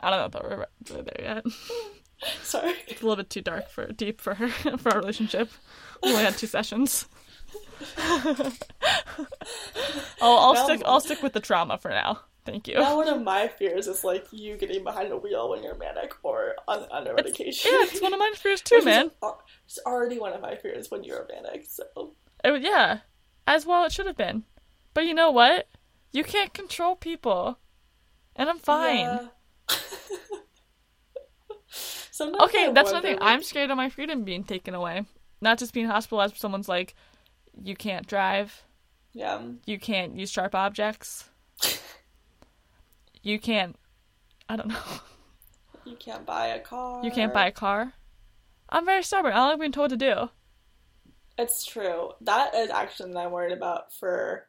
[0.00, 1.44] I don't know if we're really there yet.
[2.42, 2.74] Sorry.
[2.86, 4.48] It's a little bit too dark for deep for her
[4.78, 5.50] for our relationship.
[6.02, 7.06] We only had two sessions.
[10.20, 12.20] I'll, I'll Now- stick I'll stick with the trauma for now.
[12.44, 12.74] Thank you.
[12.74, 16.12] Now one of my fears is like you getting behind a wheel when you're manic
[16.22, 17.70] or on, under medication.
[17.72, 19.10] Yeah, it's one of my fears too, Which man.
[19.64, 22.12] It's already one of my fears when you're manic, so
[22.44, 22.98] It, yeah,
[23.46, 24.44] as well it should have been.
[24.92, 25.68] But you know what?
[26.12, 27.58] You can't control people,
[28.36, 28.98] and I'm fine.
[29.00, 29.28] Yeah.
[32.10, 33.18] Sometimes I Okay, that's another thing.
[33.20, 35.04] I'm scared of my freedom being taken away.
[35.40, 36.94] Not just being hospitalized, but someone's like,
[37.62, 38.62] you can't drive,
[39.12, 39.42] Yeah.
[39.66, 41.28] you can't use sharp objects,
[43.22, 43.76] you can't.
[44.48, 44.76] I don't know.
[45.86, 47.04] You can't buy a car.
[47.04, 47.92] You can't buy a car.
[48.68, 49.32] I'm very stubborn.
[49.34, 50.30] I like being told to do.
[51.38, 52.12] It's true.
[52.22, 54.46] That is actually something I'm worried about for.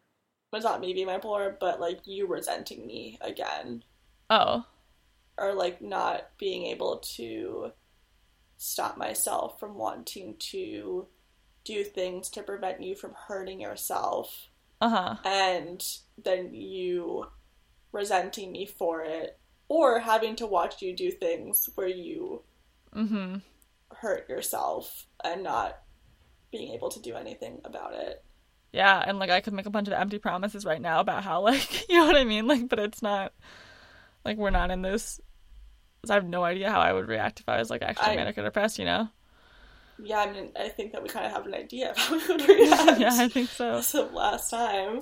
[0.53, 3.83] It's not me being bipolar, but like you resenting me again.
[4.29, 4.65] Oh,
[5.37, 7.71] or like not being able to
[8.57, 11.07] stop myself from wanting to
[11.65, 14.49] do things to prevent you from hurting yourself
[14.81, 15.17] uh huh.
[15.25, 15.85] and
[16.23, 17.25] then you
[17.91, 22.43] resenting me for it or having to watch you do things where you
[22.95, 23.35] Mm-hmm.
[23.91, 25.79] hurt yourself and not
[26.51, 28.23] being able to do anything about it.
[28.73, 31.41] Yeah, and like I could make a bunch of empty promises right now about how
[31.43, 33.33] like you know what I mean, like but it's not
[34.25, 35.21] like we're not in this.
[36.09, 38.37] I have no idea how I would react if I was like actually I- manic
[38.37, 39.09] or depressed, you know?
[40.03, 42.27] Yeah, I mean, I think that we kind of have an idea of how we
[42.27, 42.99] would react.
[42.99, 43.75] yeah, I think so.
[43.75, 45.01] As of last time,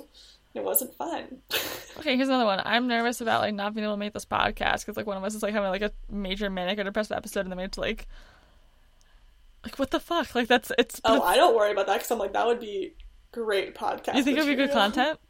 [0.54, 1.38] it wasn't fun.
[1.96, 2.60] Okay, here's another one.
[2.64, 5.22] I'm nervous about like not being able to make this podcast because like one of
[5.22, 7.70] us is like having like a major manic or depressive episode, and then we have
[7.72, 8.08] to like,
[9.62, 10.34] like what the fuck?
[10.34, 11.00] Like that's it's.
[11.04, 12.94] Oh, it's- I don't worry about that because I'm like, that would be
[13.30, 14.16] great podcast.
[14.16, 15.20] you think it'd be good content?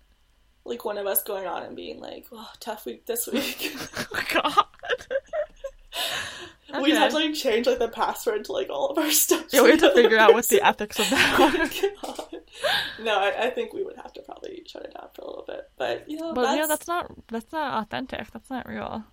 [0.65, 3.77] Like one of us going on and being like, "Oh, tough week this week."
[4.15, 4.65] Oh, God.
[6.85, 9.47] We just have to like change like the password to like all of our stuff.
[9.51, 11.41] Yeah, we have to figure out what the ethics of that
[12.05, 12.09] are.
[12.09, 12.29] Oh,
[13.03, 15.45] no, I, I think we would have to probably shut it down for a little
[15.47, 15.69] bit.
[15.77, 18.31] But you know, But that's, know, that's not that's not authentic.
[18.31, 19.05] That's not real.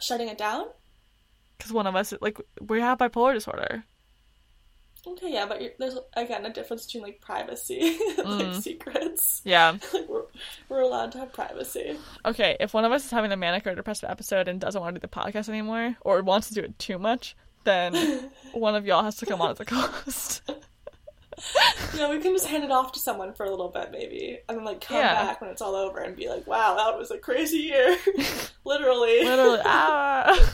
[0.00, 0.66] shutting it down.
[1.56, 3.82] Because one of us, like, we have bipolar disorder.
[5.12, 8.62] Okay, yeah, but you're, there's again a difference between like privacy and like Mm.
[8.62, 9.42] secrets.
[9.44, 9.78] Yeah.
[9.92, 10.22] Like we're,
[10.68, 11.96] we're allowed to have privacy.
[12.24, 14.94] Okay, if one of us is having a manic or depressive episode and doesn't want
[14.94, 18.86] to do the podcast anymore, or wants to do it too much, then one of
[18.86, 20.42] y'all has to come on as a co-host.
[21.92, 24.38] You know, we can just hand it off to someone for a little bit, maybe,
[24.48, 25.14] and then like come Yeah.
[25.14, 27.96] back when it's all over and be like, "Wow, that was a crazy year."
[28.64, 29.24] Literally.
[29.24, 30.48] Literally, ah.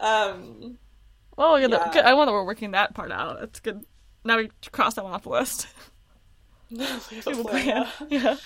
[0.00, 0.78] Um.
[1.38, 1.90] Well, yeah, Yeah.
[1.92, 2.04] good.
[2.04, 3.38] I that we're working that part out.
[3.40, 3.84] That's good.
[4.24, 5.68] Now we cross that one off the list.
[6.70, 7.86] we have a plan.
[8.10, 8.36] Yeah.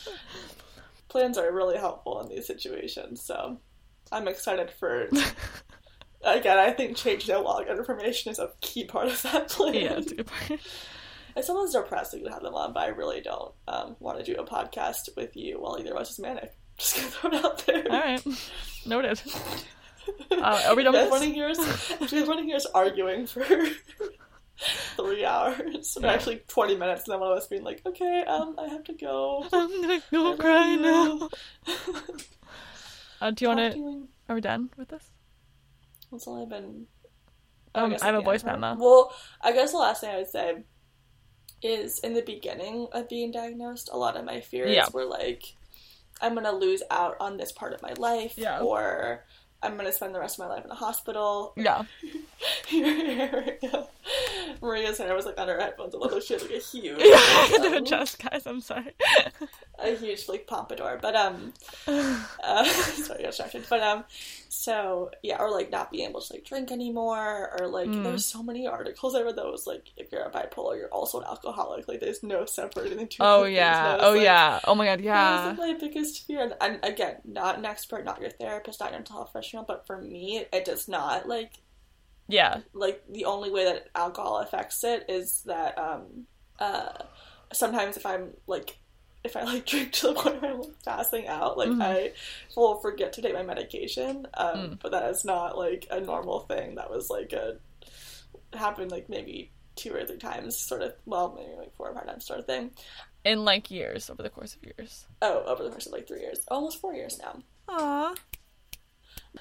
[1.09, 3.59] Plans are really helpful in these situations, so
[4.13, 5.09] I'm excited for.
[6.25, 9.75] Again, I think change no log information is a key part of that plan.
[9.75, 10.61] Yeah, that's a good part.
[11.35, 14.25] If someone's depressed, we can have them on, but I really don't um, want to
[14.25, 16.53] do a podcast with you while either of us is manic.
[16.79, 17.85] Just gonna throw it out there.
[17.91, 18.25] All right.
[18.87, 19.21] Noted.
[20.33, 21.29] Uh, are we done with Everyone this?
[21.29, 21.49] in here
[22.11, 23.45] is everyone here is arguing for
[24.97, 26.13] three hours, Yeah.
[26.13, 28.93] actually twenty minutes, and then one of us being like, "Okay, um, I have to
[28.95, 31.29] go." I'm gonna go love cry now.
[33.21, 34.09] Uh, do you want to?
[34.29, 35.05] Are we done with this?
[36.11, 36.87] That's all I've been.
[37.75, 38.77] Um, guess I have a at the voice memo.
[38.79, 40.65] Well, I guess the last thing I would say
[41.63, 44.89] is in the beginning of being diagnosed, a lot of my fears Yeah.
[44.93, 45.45] were like,
[46.21, 48.61] I'm gonna lose out on this part of my life, Yeah.
[48.61, 49.25] or
[49.63, 51.53] I'm gonna spend the rest of my life in a hospital.
[51.57, 51.85] Yeah.
[54.61, 55.95] Maria's hair was like on her headphones.
[55.95, 58.47] Like she had like a huge, Yeah, I had to adjust, guys.
[58.47, 58.93] I'm sorry.
[59.79, 60.99] a huge like pompadour.
[61.01, 61.53] But um,
[61.87, 63.65] uh, sorry, I got distracted.
[63.69, 64.05] But um,
[64.53, 68.03] so yeah, or like not being able to like drink anymore, or like Mm.
[68.03, 71.21] there's so many articles I read that was like if you're a bipolar, you're also
[71.21, 71.89] an alcoholic.
[71.89, 73.25] Like there's no separating the two.
[73.31, 73.97] Oh yeah.
[73.99, 74.61] Was Oh like, yeah.
[74.65, 75.01] Oh my god.
[75.13, 75.33] That Yeah.
[75.33, 78.91] was like my biggest fear, and, and again, not an expert, not your therapist, not
[78.93, 81.55] your mental health professional, but for me, it does not like
[82.29, 82.63] Yeah.
[82.73, 86.27] like the only way that alcohol affects it is that um
[86.59, 86.93] uh
[87.53, 88.79] sometimes if I'm like
[89.25, 91.83] if I like drink to the point where I'm like, passing out, like Mhm.
[91.83, 92.13] I
[92.57, 94.27] will forget to take my medication.
[94.35, 94.79] Um Mm.
[94.83, 96.75] but that is not like a normal thing.
[96.77, 97.59] That was like a
[98.55, 102.07] happened like maybe two or three times sort of well, maybe like four or five
[102.07, 102.71] times sort of thing.
[103.25, 105.07] In like years, over the course of years.
[105.23, 106.41] Oh, over the course of like three years.
[106.49, 107.41] Almost four years now.
[107.69, 108.17] Aww.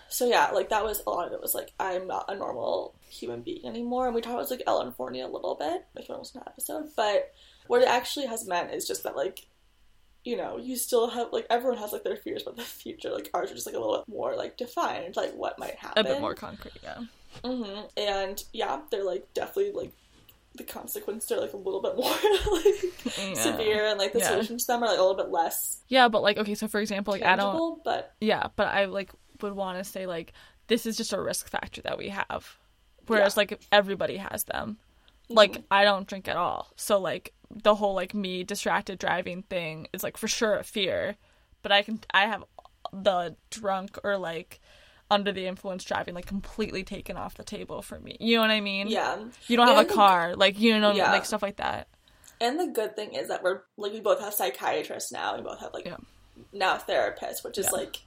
[0.08, 2.96] So yeah, like that was a lot of it was like I'm not a normal
[3.10, 4.06] human being anymore.
[4.06, 6.90] And we talked about like Ellen Forney a little bit, it was an episode.
[6.96, 7.34] But
[7.68, 9.46] what it actually has meant is just that like
[10.24, 13.10] you know, you still have like everyone has like their fears about the future.
[13.10, 16.06] Like ours are just like a little bit more like defined, like what might happen.
[16.06, 17.00] A bit more concrete, yeah.
[17.44, 19.94] hmm And yeah, they're like definitely like
[20.56, 22.14] the consequences are like a little bit more
[22.54, 23.36] like Yeah.
[23.36, 24.30] severe, and like the Yeah.
[24.30, 26.80] solutions to them are like a little bit less Yeah, but like okay, so for
[26.80, 27.84] example, like I don't.
[27.84, 29.12] But Yeah, but I like
[29.42, 30.34] would want to say like
[30.68, 32.58] this is just a risk factor that we have.
[33.08, 33.42] Whereas Yeah.
[33.42, 34.78] like everybody has them.
[35.30, 36.68] Like I don't drink at all.
[36.76, 41.16] So like the whole like me distracted driving thing is like for sure a fear,
[41.62, 42.43] but I can I have
[42.93, 44.60] the drunk or like
[45.10, 48.16] under the influence driving like completely taken off the table for me.
[48.20, 48.88] You know what I mean?
[48.88, 51.12] yeah, You don't have And a the- car, like you know Yeah.
[51.12, 51.88] like stuff like that.
[52.39, 55.36] And the good thing is that we're like we both have psychiatrists now.
[55.36, 55.97] We both have like Yeah.
[56.54, 57.72] now therapists, which is Yeah.
[57.80, 57.97] like,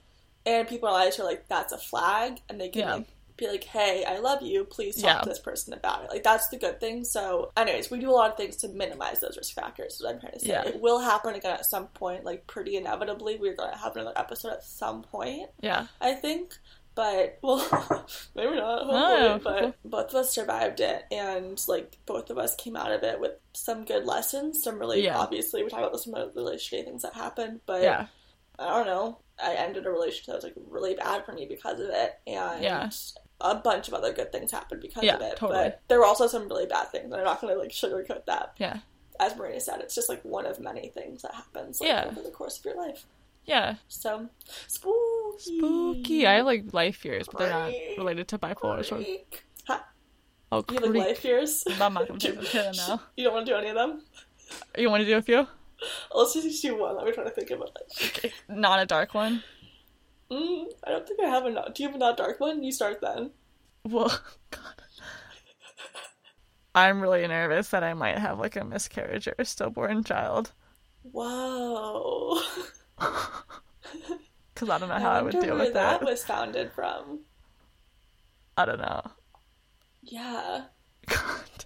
[0.45, 3.07] and people lives are like that's a flag, and they can like
[3.37, 4.63] be like, hey, I love you.
[4.63, 5.21] Please talk Yeah.
[5.21, 6.09] to this person about it.
[6.09, 7.03] Like that's the good thing.
[7.03, 9.95] So, anyways, we do a lot of things to minimize those risk factors.
[9.95, 10.47] Is what I'm trying to say.
[10.47, 10.65] Yeah.
[10.65, 12.23] It will happen again at some point.
[12.23, 15.49] Like pretty inevitably, we're going to have another episode at some point.
[15.61, 15.87] Yeah.
[15.99, 16.53] I think.
[16.95, 17.57] But well,
[18.35, 18.85] maybe not.
[18.85, 22.93] Hopefully, Oh, but both of us survived it, and like both of us came out
[22.93, 24.63] of it with some good lessons.
[24.63, 25.17] Some really Yeah.
[25.19, 28.07] obviously we talk about some of the really shitty things that happened, but Yeah.
[28.57, 29.17] I don't know.
[29.43, 32.63] I ended a relationship that was like really bad for me because of it, and
[32.63, 32.89] Yeah.
[33.41, 35.37] A bunch of other good things happened because Yeah, of it.
[35.37, 35.63] totally.
[35.65, 38.53] But there were also some really bad things, and I'm not gonna like sugarcoat that.
[38.57, 38.79] Yeah.
[39.19, 42.05] As Marina said, it's just like one of many things that happens like, Yeah.
[42.11, 43.05] over the course of your life.
[43.45, 43.75] Yeah.
[43.87, 44.29] So
[44.67, 46.27] spooky, Spooky.
[46.27, 49.05] I have like life fears, but they're not related to bipolar disorder.
[49.67, 49.79] Huh?
[50.51, 51.63] Oh, You have like life fears?
[51.79, 53.01] I'm not gonna do them now.
[53.17, 54.01] You don't want to do any of them?
[54.77, 55.47] You want to do a few?
[56.13, 56.95] Let's just do one.
[56.95, 57.69] Let me try to think of it.
[58.23, 59.43] Like, Not a dark one.
[60.31, 61.75] Mm, I don't think I have a not.
[61.75, 62.63] Do you have a not dark one?
[62.63, 63.31] You start then.
[63.83, 64.09] Well,
[64.51, 64.61] God.
[66.73, 70.51] I'm really nervous that I might have like a miscarriage or a stillborn child
[71.11, 72.39] Whoa.
[74.53, 76.05] because I don't know how I, would deal where with that that.
[76.05, 77.19] was founded from.
[78.57, 79.01] I don't know.
[80.01, 80.63] Yeah.
[81.07, 81.65] God,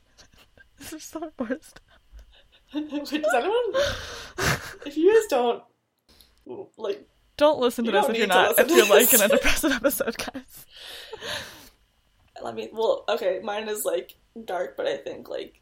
[0.78, 1.80] this is the worst.
[2.74, 3.84] Wait, does anyone?
[4.86, 5.64] If you guys don't
[6.78, 7.08] like,
[7.40, 10.18] Don't listen to You this if you're not if you're like in a depressive episode,
[10.18, 10.66] guys.
[12.44, 12.70] let me.
[12.72, 14.16] Well, okay, mine is like
[14.46, 15.62] dark, but I think like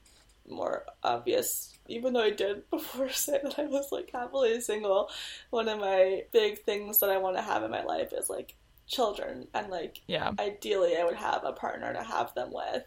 [0.50, 1.74] more obvious.
[1.88, 5.10] Even though I did before say that I was like happily single,
[5.52, 8.56] one of my big things that I want to have in my life is like
[8.88, 12.84] children, and like Yeah, ideally I would have a partner to have them with.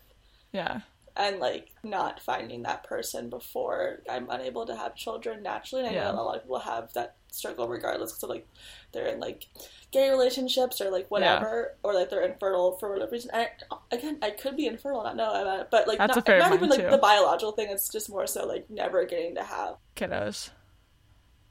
[0.53, 0.81] yeah,
[1.17, 5.85] and like not finding that person before I'm unable to have children naturally.
[5.87, 6.13] And I Yeah.
[6.13, 8.47] know a lot of people have that struggle regardless because like
[8.93, 9.47] they're in like
[9.93, 13.31] gay relationships or like whatever, or like they're infertile for whatever reason.
[13.33, 16.27] And I, again, I could be infertile, not know about it, but like That's not,
[16.29, 16.91] not even like too.
[16.91, 17.69] the biological thing.
[17.71, 20.51] It's just more so like never getting to have kiddos.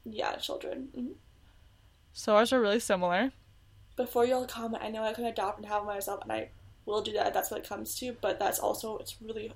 [0.05, 0.89] yeah children.
[0.95, 1.14] Mhm.
[2.14, 3.32] So ours are really similar.
[3.95, 6.49] Before you all comment, I know I can adopt and have myself, and I
[6.89, 7.33] will do that.
[7.33, 9.53] That's what it comes to, but that's also it's really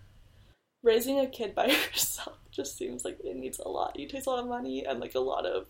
[0.84, 4.00] raising a kid by yourself just seems like it needs a lot.
[4.00, 5.68] It takes a lot of money and like a lot of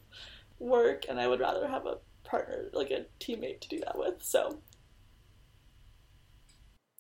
[0.60, 4.22] work, and I would rather have a partner, like a teammate, to do that with.
[4.22, 4.60] So,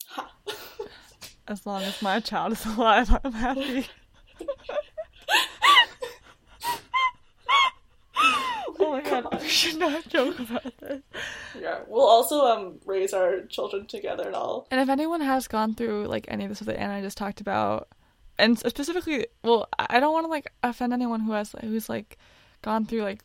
[0.07, 0.31] ha.
[1.47, 3.87] As long as my child is alive, I'm happy.
[8.79, 11.01] oh my god, we should not joke about this.
[11.59, 14.67] yeah, we'll also um raise our children together and all.
[14.71, 17.41] And if anyone has gone through like any of the stuff that Anna just talked
[17.41, 17.87] about,
[18.37, 22.17] and specifically, well, I I don't want to like offend anyone who has who's like
[22.61, 23.23] gone through like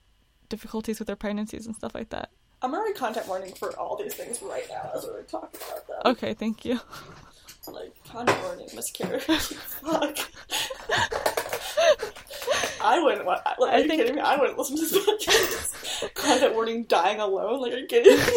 [0.49, 2.31] difficulties with their pregnancies and stuff like that.
[2.61, 5.97] I'm already content warning for all these things right now as we're talking about them.
[6.07, 6.81] Okay, thank you.
[7.73, 9.23] Like content warning, miscarriage.
[9.23, 10.19] Fuck.
[12.81, 13.41] I wouldn't want.
[13.59, 14.21] Like, are I you think- kidding me?
[14.23, 16.15] I wouldn't listen to this podcast.
[16.15, 17.61] content warning, dying alone.
[17.61, 18.19] Like, are you kidding?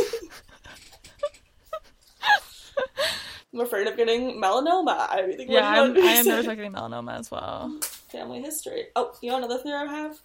[3.53, 5.09] I'm afraid of getting melanoma.
[5.09, 7.77] I think Yeah, I'm, I am nervous about getting melanoma as well.
[8.09, 8.85] family history.
[8.95, 10.17] Oh, you know another theory I have?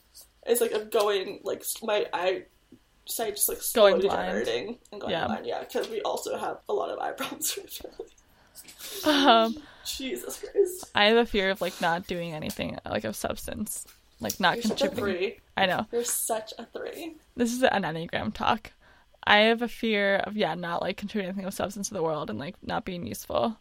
[0.46, 2.44] It's like of going like my eye
[3.06, 4.44] sight just like slowly Going blind.
[4.44, 5.26] degenerating and going Yeah.
[5.26, 5.44] blind.
[5.46, 7.50] Yeah, because we also have a lot of eye problems.
[7.82, 8.10] family.
[9.06, 13.86] Um, Jesus Christ, I have a fear of like not doing anything like of substance,
[14.20, 15.28] like not you're such a contributing.
[15.30, 15.40] three.
[15.56, 17.16] I know You're such a three.
[17.36, 18.72] this is an enneagram talk.
[19.26, 22.30] I have a fear of yeah, not like contributing anything of substance to the world
[22.30, 23.58] and like not being useful.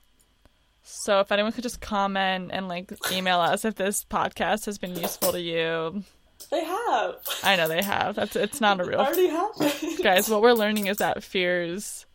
[0.83, 4.95] So if anyone could just comment and like email us if this podcast has been
[4.95, 6.03] useful to you,
[6.51, 7.15] They have.
[7.43, 8.15] I know they have.
[8.15, 9.73] That's it's not a real already happened.
[10.03, 10.29] guys.
[10.29, 12.05] What we're learning is that fears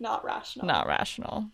[0.00, 0.66] Not rational.
[0.66, 1.46] not rational.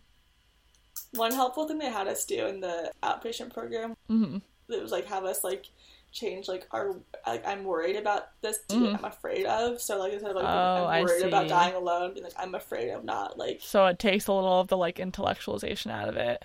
[1.13, 4.37] One helpful thing they had us do in the outpatient program, hmm
[4.67, 5.67] it was like have us like
[6.11, 6.95] change like our
[7.27, 8.97] like I'm worried about this to Mhm.
[8.97, 9.79] I'm afraid of.
[9.81, 12.89] So like instead of like Oh, I'm worried about dying alone, be like I'm afraid
[12.89, 16.43] of not like So it takes a little of the like intellectualization out of it.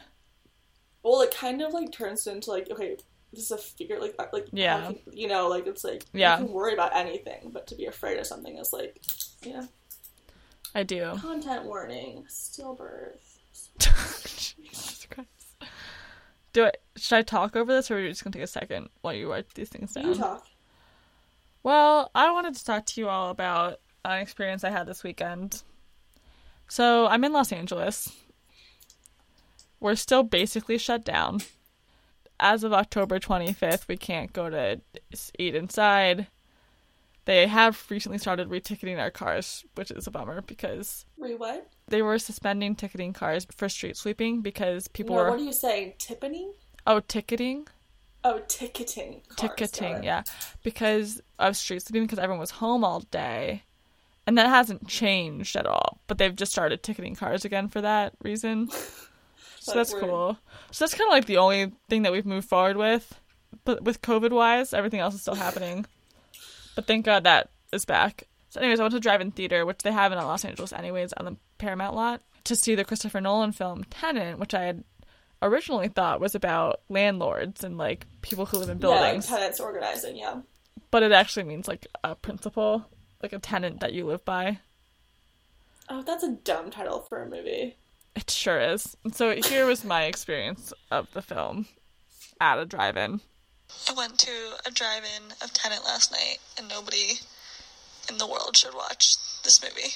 [1.03, 2.97] well it kind of like turns into like okay
[3.33, 4.83] this is a fear like uh, like Yeah.
[4.87, 6.39] can- you know like it's like Yeah.
[6.39, 9.01] you can worry about anything but to be afraid of something is like
[9.43, 9.67] yeah
[10.75, 11.17] I do.
[11.21, 13.39] content warning stillbirth
[13.79, 15.73] Jesus Christ.
[16.53, 16.83] Do it.
[16.97, 19.31] Should I talk over this, or are you just gonna take a second while you
[19.31, 20.07] write these things down?
[20.07, 20.47] you talk
[21.63, 25.63] Well, I wanted to talk to you all about an experience I had this weekend.
[26.69, 28.13] So I'm in Los Angeles.
[29.81, 31.41] We're still basically shut down.
[32.39, 34.81] As of October 25th, we can't go to
[35.39, 36.29] eat inside.
[37.27, 42.03] They have recently started reticketing our cars, which is a bummer because re what they
[42.03, 45.95] were suspending ticketing cars for street sweeping because people no, were what are you saying
[45.99, 46.51] tippany
[46.87, 47.67] oh ticketing
[48.25, 50.23] oh ticketing cars, ticketing, yeah,
[50.63, 53.63] because of street sweeping because everyone was home all day,
[54.27, 56.01] and that hasn't changed at all.
[56.07, 58.69] But they've just started ticketing cars again for that reason,
[59.61, 60.39] so Like, that's we're- cool.
[60.71, 63.21] So that's kind of like the only thing that we've moved forward with.
[63.65, 65.85] But with COVID wise, everything else is still happening.
[66.75, 68.25] But thank God that is back.
[68.49, 71.25] So, anyways, I went to drive-in theater, which they have in Los Angeles, anyways, on
[71.25, 74.85] the Paramount lot, to see the Christopher Nolan film Tenant, which I had
[75.43, 79.27] originally thought was about landlords and like people who live in buildings.
[79.27, 80.39] yeah like tenants organizing yeah
[80.91, 82.85] but it actually means like a principal,
[83.23, 84.59] like a tenant that you live by.
[85.89, 87.75] oh that's a dumb title for a movie
[88.17, 88.97] It sure is.
[89.05, 91.67] And so here was my experience of the film
[92.41, 93.21] at a drive-in.
[93.89, 94.31] I went to
[94.67, 97.15] a drive-in of Tenet last night, and nobody
[98.09, 99.91] in the world should watch this movie.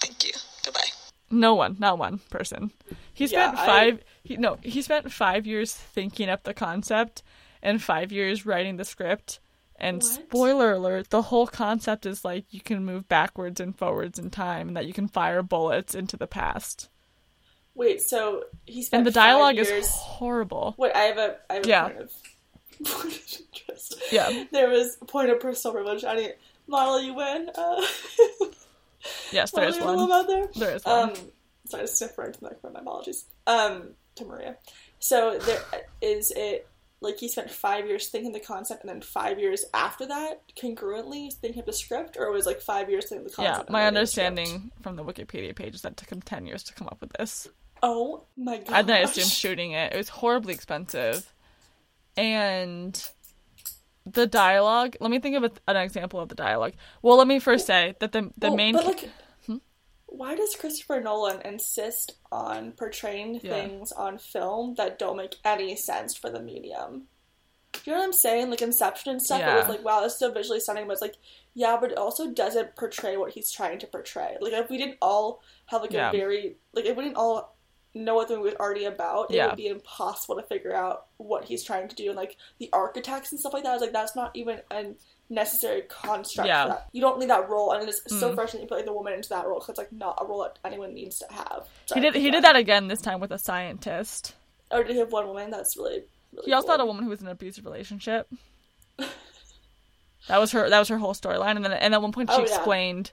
[0.00, 0.32] Thank you.
[0.64, 0.80] Goodbye.
[1.30, 2.72] No one, not one person.
[3.12, 4.04] He Yeah, spent I- five.
[4.22, 7.22] He no, he spent five years thinking up the concept,
[7.62, 9.40] and five years writing the script.
[9.76, 10.12] And What?
[10.12, 14.68] spoiler alert: the whole concept is like you can move backwards and forwards in time,
[14.68, 16.88] and that you can fire bullets into the past.
[17.74, 19.68] wait so he spent And the five dialogue years...
[19.68, 20.74] is horrible.
[20.76, 21.82] Wait, I have a I have a Yeah.
[21.88, 22.12] point of
[22.84, 23.94] point of interest.
[24.12, 24.44] Yeah.
[24.50, 26.04] There was a point of personal privilege.
[26.04, 27.50] I didn't model you win.
[27.54, 27.82] Uh,
[29.32, 30.12] Yes, there is one.
[30.12, 30.48] out there.
[30.54, 31.10] There is one.
[31.10, 31.14] Um,
[31.66, 32.72] sorry, I sniffed right into the microphone.
[32.74, 33.24] My apologies.
[33.46, 34.56] Um, to Maria.
[34.98, 35.62] So there
[36.00, 36.66] is it.
[37.02, 41.32] Like he spent five years thinking the concept, and then five years after that, congruently
[41.32, 43.70] thinking of the script, or it was like five years thinking the concept.
[43.70, 46.46] Yeah, my writing the understanding from the Wikipedia page is that it took him 10
[46.46, 47.48] years to come up with this.
[47.82, 48.80] Oh my god!
[48.80, 49.94] And then I assumed shooting it.
[49.94, 51.32] It was horribly expensive.
[52.16, 53.02] And
[54.06, 56.74] the dialogue, let me think of a, an example of the dialogue.
[57.02, 59.10] Well, let me first say that the the Well, main But like,
[59.46, 59.56] hmm?
[60.06, 63.50] why does Christopher Nolan insist on portraying Yeah.
[63.50, 67.08] things on film that don't make any sense for the medium?
[67.84, 68.50] Do you know what I'm saying?
[68.50, 69.46] Like Inception and stuff.
[69.46, 71.16] It was like, wow, it's so visually stunning, but it's like,
[71.54, 74.36] yeah, but it also doesn't portray what he's trying to portray.
[74.40, 76.08] Like if we didn't all have like Yeah.
[76.08, 77.56] a very like if we didn't all
[77.94, 79.46] know what the movie was already about, it Yeah.
[79.48, 82.08] would be impossible to figure out what he's trying to do.
[82.08, 84.94] And like the architects and stuff like that, I was like, that's not even a
[85.28, 86.62] necessary construct Yeah.
[86.64, 86.88] for that.
[86.92, 88.34] You don't need that role, and it's so Mm.
[88.36, 90.42] frustrating you put like the woman into that role because it's like not a role
[90.42, 91.68] that anyone needs to have.
[91.92, 94.34] he did he keep did that again this time with a scientist.
[94.70, 95.50] Oh, did he have one woman?
[95.50, 96.04] That's really.
[96.32, 96.74] really He also cool.
[96.74, 98.28] had a woman who was in an abusive relationship.
[100.28, 102.36] That was her that was her whole storyline and then and at one point she
[102.36, 102.54] Oh, yeah.
[102.56, 103.12] explained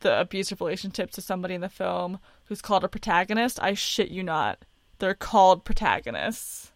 [0.00, 3.62] the abusive relationship to somebody in the film who's called a protagonist.
[3.62, 4.64] I shit you not.
[4.98, 6.72] They're called protagonists.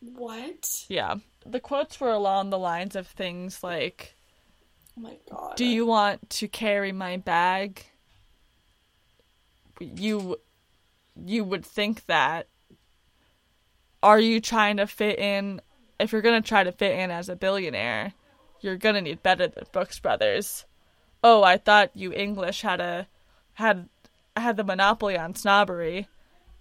[0.00, 0.86] What?
[0.88, 1.16] Yeah.
[1.46, 4.16] The quotes were along the lines of things like,
[4.96, 5.56] Oh my god.
[5.56, 7.84] Do you want to carry my bag?
[9.80, 10.36] You
[11.24, 12.48] you would think that.
[14.02, 15.60] Are you trying to fit in
[16.00, 18.14] if you're gonna try to fit in as a billionaire,
[18.60, 20.64] you're gonna need better than Brooks Brothers.
[21.22, 23.06] Oh, I thought you English had a
[23.54, 23.88] had
[24.36, 26.08] had the monopoly on snobbery.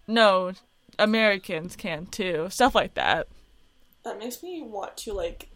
[0.08, 0.54] No,
[0.98, 2.48] Americans can too.
[2.50, 3.28] Stuff like that.
[4.04, 5.50] That makes me want to like.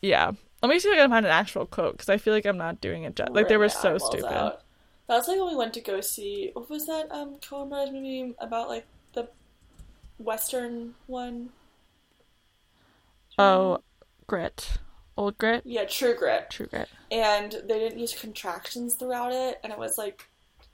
[0.00, 0.32] Yeah.
[0.62, 2.58] Let me see if I can find an actual quote because I feel like I'm
[2.58, 3.14] not doing it.
[3.16, 4.32] Ju- like they were so stupid.
[4.32, 4.62] out.
[5.06, 6.50] That's like when we went to go see.
[6.52, 7.10] What was that?
[7.12, 9.28] Um, Coen Brothers movie about like the
[10.18, 11.50] Western one.
[13.38, 13.78] Oh,
[14.26, 14.78] grit,
[15.16, 16.50] old grit, Yeah, True Grit.
[16.50, 16.88] true grit.
[17.10, 20.27] and they didn't use contractions throughout it, and it was like,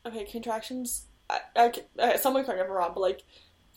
[0.06, 1.06] okay, contractions.
[1.30, 3.22] I, I, I, someone correct me if I'm wrong, but like,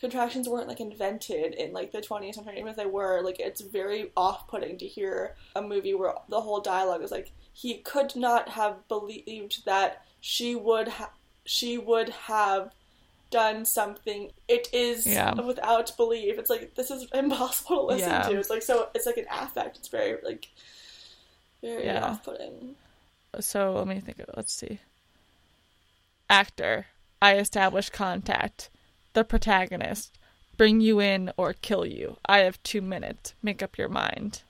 [0.00, 2.56] contractions weren't like invented in like the 20th century.
[2.58, 6.60] Even if they were, like, it's very off-putting to hear a movie where the whole
[6.60, 11.10] dialogue is like, he could not have believed that she would ha-
[11.44, 12.70] she would have
[13.30, 15.34] done something, it is Yeah.
[15.40, 16.38] without belief.
[16.38, 18.22] It's like this is impossible to listen Yeah.
[18.28, 18.38] to.
[18.38, 18.88] It's like so.
[18.94, 19.76] It's like an affect.
[19.78, 20.48] It's very like
[21.62, 22.04] very Yeah.
[22.04, 22.76] off-putting.
[23.40, 24.78] So let me think of let's see.
[26.30, 26.86] Actor.
[27.20, 28.70] I establish contact.
[29.14, 30.16] The protagonist.
[30.56, 32.16] Bring you in or kill you.
[32.26, 33.34] I have two minutes.
[33.42, 34.42] Make up your mind.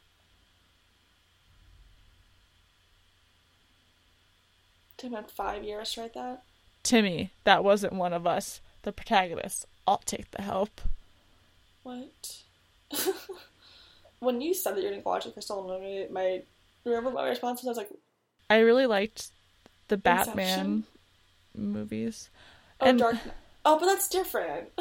[4.96, 6.42] Tim had five years to write that.
[6.82, 8.60] Timmy, that wasn't one of us.
[8.82, 9.66] The protagonist.
[9.86, 10.80] I'll take the help.
[11.82, 12.42] What?
[14.18, 16.42] when you said that you're gonna watch the Crystal movie, my
[16.84, 17.90] remember my response was I was like,
[18.50, 19.28] I really liked
[19.88, 20.84] the Batman Inception?
[21.58, 22.30] Movies.
[22.80, 23.16] "Oh, And- Dark."
[23.64, 24.70] Oh, but that's different.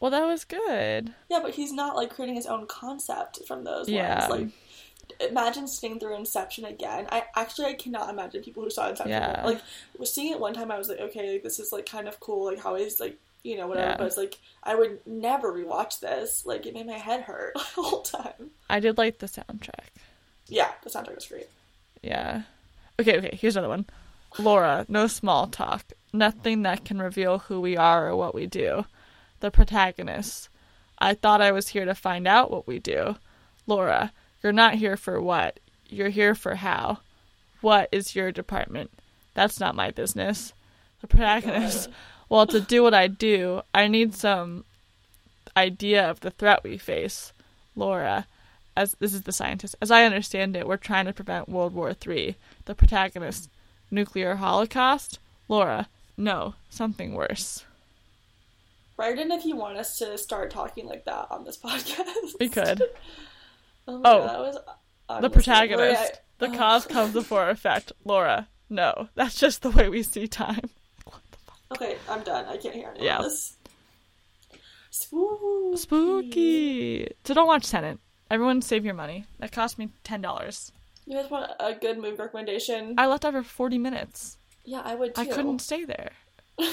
[0.00, 1.14] Well, that was good.
[1.30, 4.28] yeah, but he's not like creating his own concept from those Yeah.
[4.28, 4.52] ones.
[5.20, 7.06] Like, imagine sitting through Inception again.
[7.10, 9.12] I actually I cannot imagine people who saw Inception.
[9.12, 9.40] Yeah.
[9.44, 9.62] Like,
[9.98, 12.20] was seeing it one time, I was like, okay, like, this is like kind of
[12.20, 12.44] cool.
[12.46, 13.18] Like how he's like.
[13.46, 13.96] You know, whatever, Yeah.
[13.98, 16.46] but it's like I would never rewatch this.
[16.46, 18.50] Like it made my head hurt the whole time.
[18.70, 19.88] I did like the soundtrack.
[20.48, 21.48] Yeah, the soundtrack was great.
[22.02, 22.42] Yeah.
[22.98, 23.84] Okay, okay, here's another one.
[24.38, 25.84] Laura, no small talk.
[26.14, 28.84] Nothing that can reveal who we are or what we do.
[29.40, 30.48] The protagonist.
[30.96, 33.16] I thought I was here to find out what we do.
[33.66, 35.58] Laura, you're not here for what.
[35.88, 36.98] You're here for how.
[37.62, 38.92] What is your department?
[39.34, 40.52] That's not my business.
[41.00, 41.90] The protagonist.
[42.30, 44.64] Well, to do what I do, I need some
[45.56, 47.34] idea of the threat we face.
[47.76, 48.26] Laura,
[48.74, 49.76] as this is the scientist.
[49.80, 52.34] As I understand it, we're trying to prevent World War III.
[52.64, 53.50] The protagonist,
[53.90, 55.18] nuclear holocaust.
[55.48, 55.86] Laura,
[56.16, 57.64] no, something worse.
[58.96, 62.34] Write in if you want us to start talking like that on this podcast.
[62.38, 62.82] We could.
[63.88, 67.92] oh, my Oh, God, that was The protagonist, Wait, the I- cause comes before effect.
[68.04, 70.70] Laura, no, that's just the way we see time.
[71.04, 71.58] What the fuck?
[71.72, 72.44] Okay, I'm done.
[72.46, 73.18] I can't hear any Yeah.
[73.18, 73.56] of this.
[74.90, 75.76] Spooky.
[75.76, 77.08] Spooky.
[77.24, 78.00] So don't watch Tenant.
[78.30, 79.24] Everyone save your money.
[79.40, 80.70] That cost me ten dollars.
[81.04, 82.94] You guys want a good movie recommendation?
[82.96, 84.36] I left after forty minutes.
[84.64, 85.22] Yeah, I would too.
[85.22, 86.10] I couldn't stay there.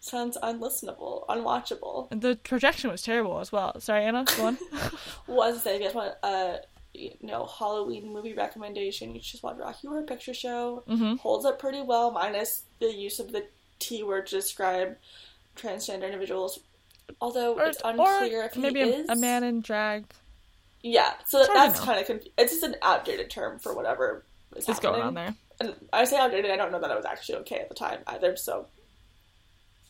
[0.00, 2.08] Sounds unlistenable, unwatchable.
[2.12, 3.80] And the projection was terrible as well.
[3.80, 4.24] Sorry, Anna.
[4.36, 4.58] Go on.
[5.26, 6.58] Was say if you guys want a
[6.94, 10.84] you know Halloween movie recommendation, you should just watch Rocky Horror Picture Show.
[10.88, 11.18] Mhm.
[11.18, 13.46] Holds up pretty well, minus the use of the
[13.80, 14.96] T word to describe
[15.56, 16.60] transgender individuals.
[17.20, 20.04] Although or, it's unclear if he maybe a, is a man in drag
[20.82, 24.68] Yeah, so to that's kind of conf- it's just an outdated term for whatever is,
[24.68, 25.34] is going on there.
[25.60, 28.00] And I say outdated, I don't know that it was actually okay at the time
[28.06, 28.36] either.
[28.36, 28.66] So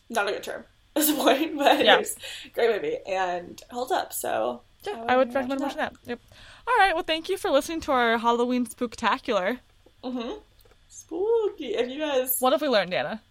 [0.09, 0.63] not a good term
[0.95, 1.91] at this point, but Yeah.
[1.93, 2.15] anyways,
[2.53, 4.13] great movie and holds up.
[4.13, 5.95] So Yeah, I would recommend watching that.
[6.05, 6.19] Yep.
[6.67, 6.93] All right.
[6.93, 9.59] Well, thank you for listening to our Halloween spooktacular.
[10.03, 10.31] hmm
[10.89, 11.75] Spooky.
[11.75, 13.21] If you guys, What have we learned, Anna?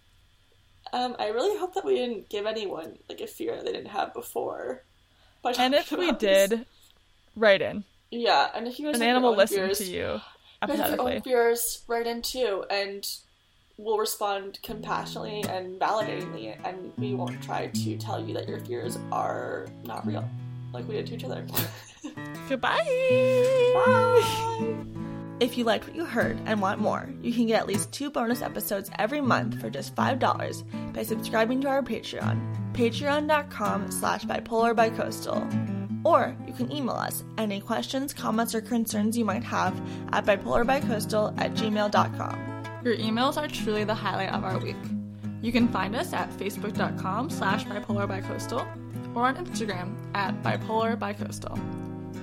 [0.93, 4.13] um, I really hope that we didn't give anyone like a fear they didn't have
[4.13, 4.83] before.
[5.57, 6.49] And if we this.
[6.49, 6.65] did,
[7.35, 7.83] write in.
[8.11, 10.21] yeah, and if you guys An animal fears, to you
[10.61, 13.07] Own fears, right in too, and
[13.77, 18.97] we'll respond compassionately and validatingly, and we won't try to tell you that your fears
[19.11, 20.27] are not real,
[20.73, 21.45] like we did to each other.
[22.49, 22.83] Goodbye.
[23.75, 24.75] Bye!
[25.39, 28.09] If you liked what you heard and want more, you can get at least two
[28.09, 34.75] bonus episodes every month for just $5 by subscribing to our Patreon, patreon.com slash bipolar
[34.75, 35.76] bicoastal.
[36.03, 39.79] Or you can email us any questions, comments, or concerns you might have
[40.13, 42.63] at bipolarbicoastal at gmail.com.
[42.83, 44.75] Your emails are truly the highlight of our week.
[45.41, 48.65] You can find us at facebook.com slash bipolar bicoastal
[49.15, 51.59] or on Instagram at bipolar bicoastal.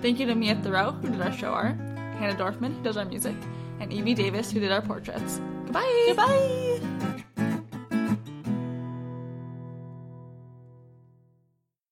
[0.02, 1.76] Thank you to Mia Thoreau, who did our show art,
[2.18, 3.36] Hannah Dorfman, who does our music,
[3.80, 5.40] and Evie Davis, who did our portraits.
[5.64, 6.04] Goodbye!
[6.08, 7.13] Goodbye!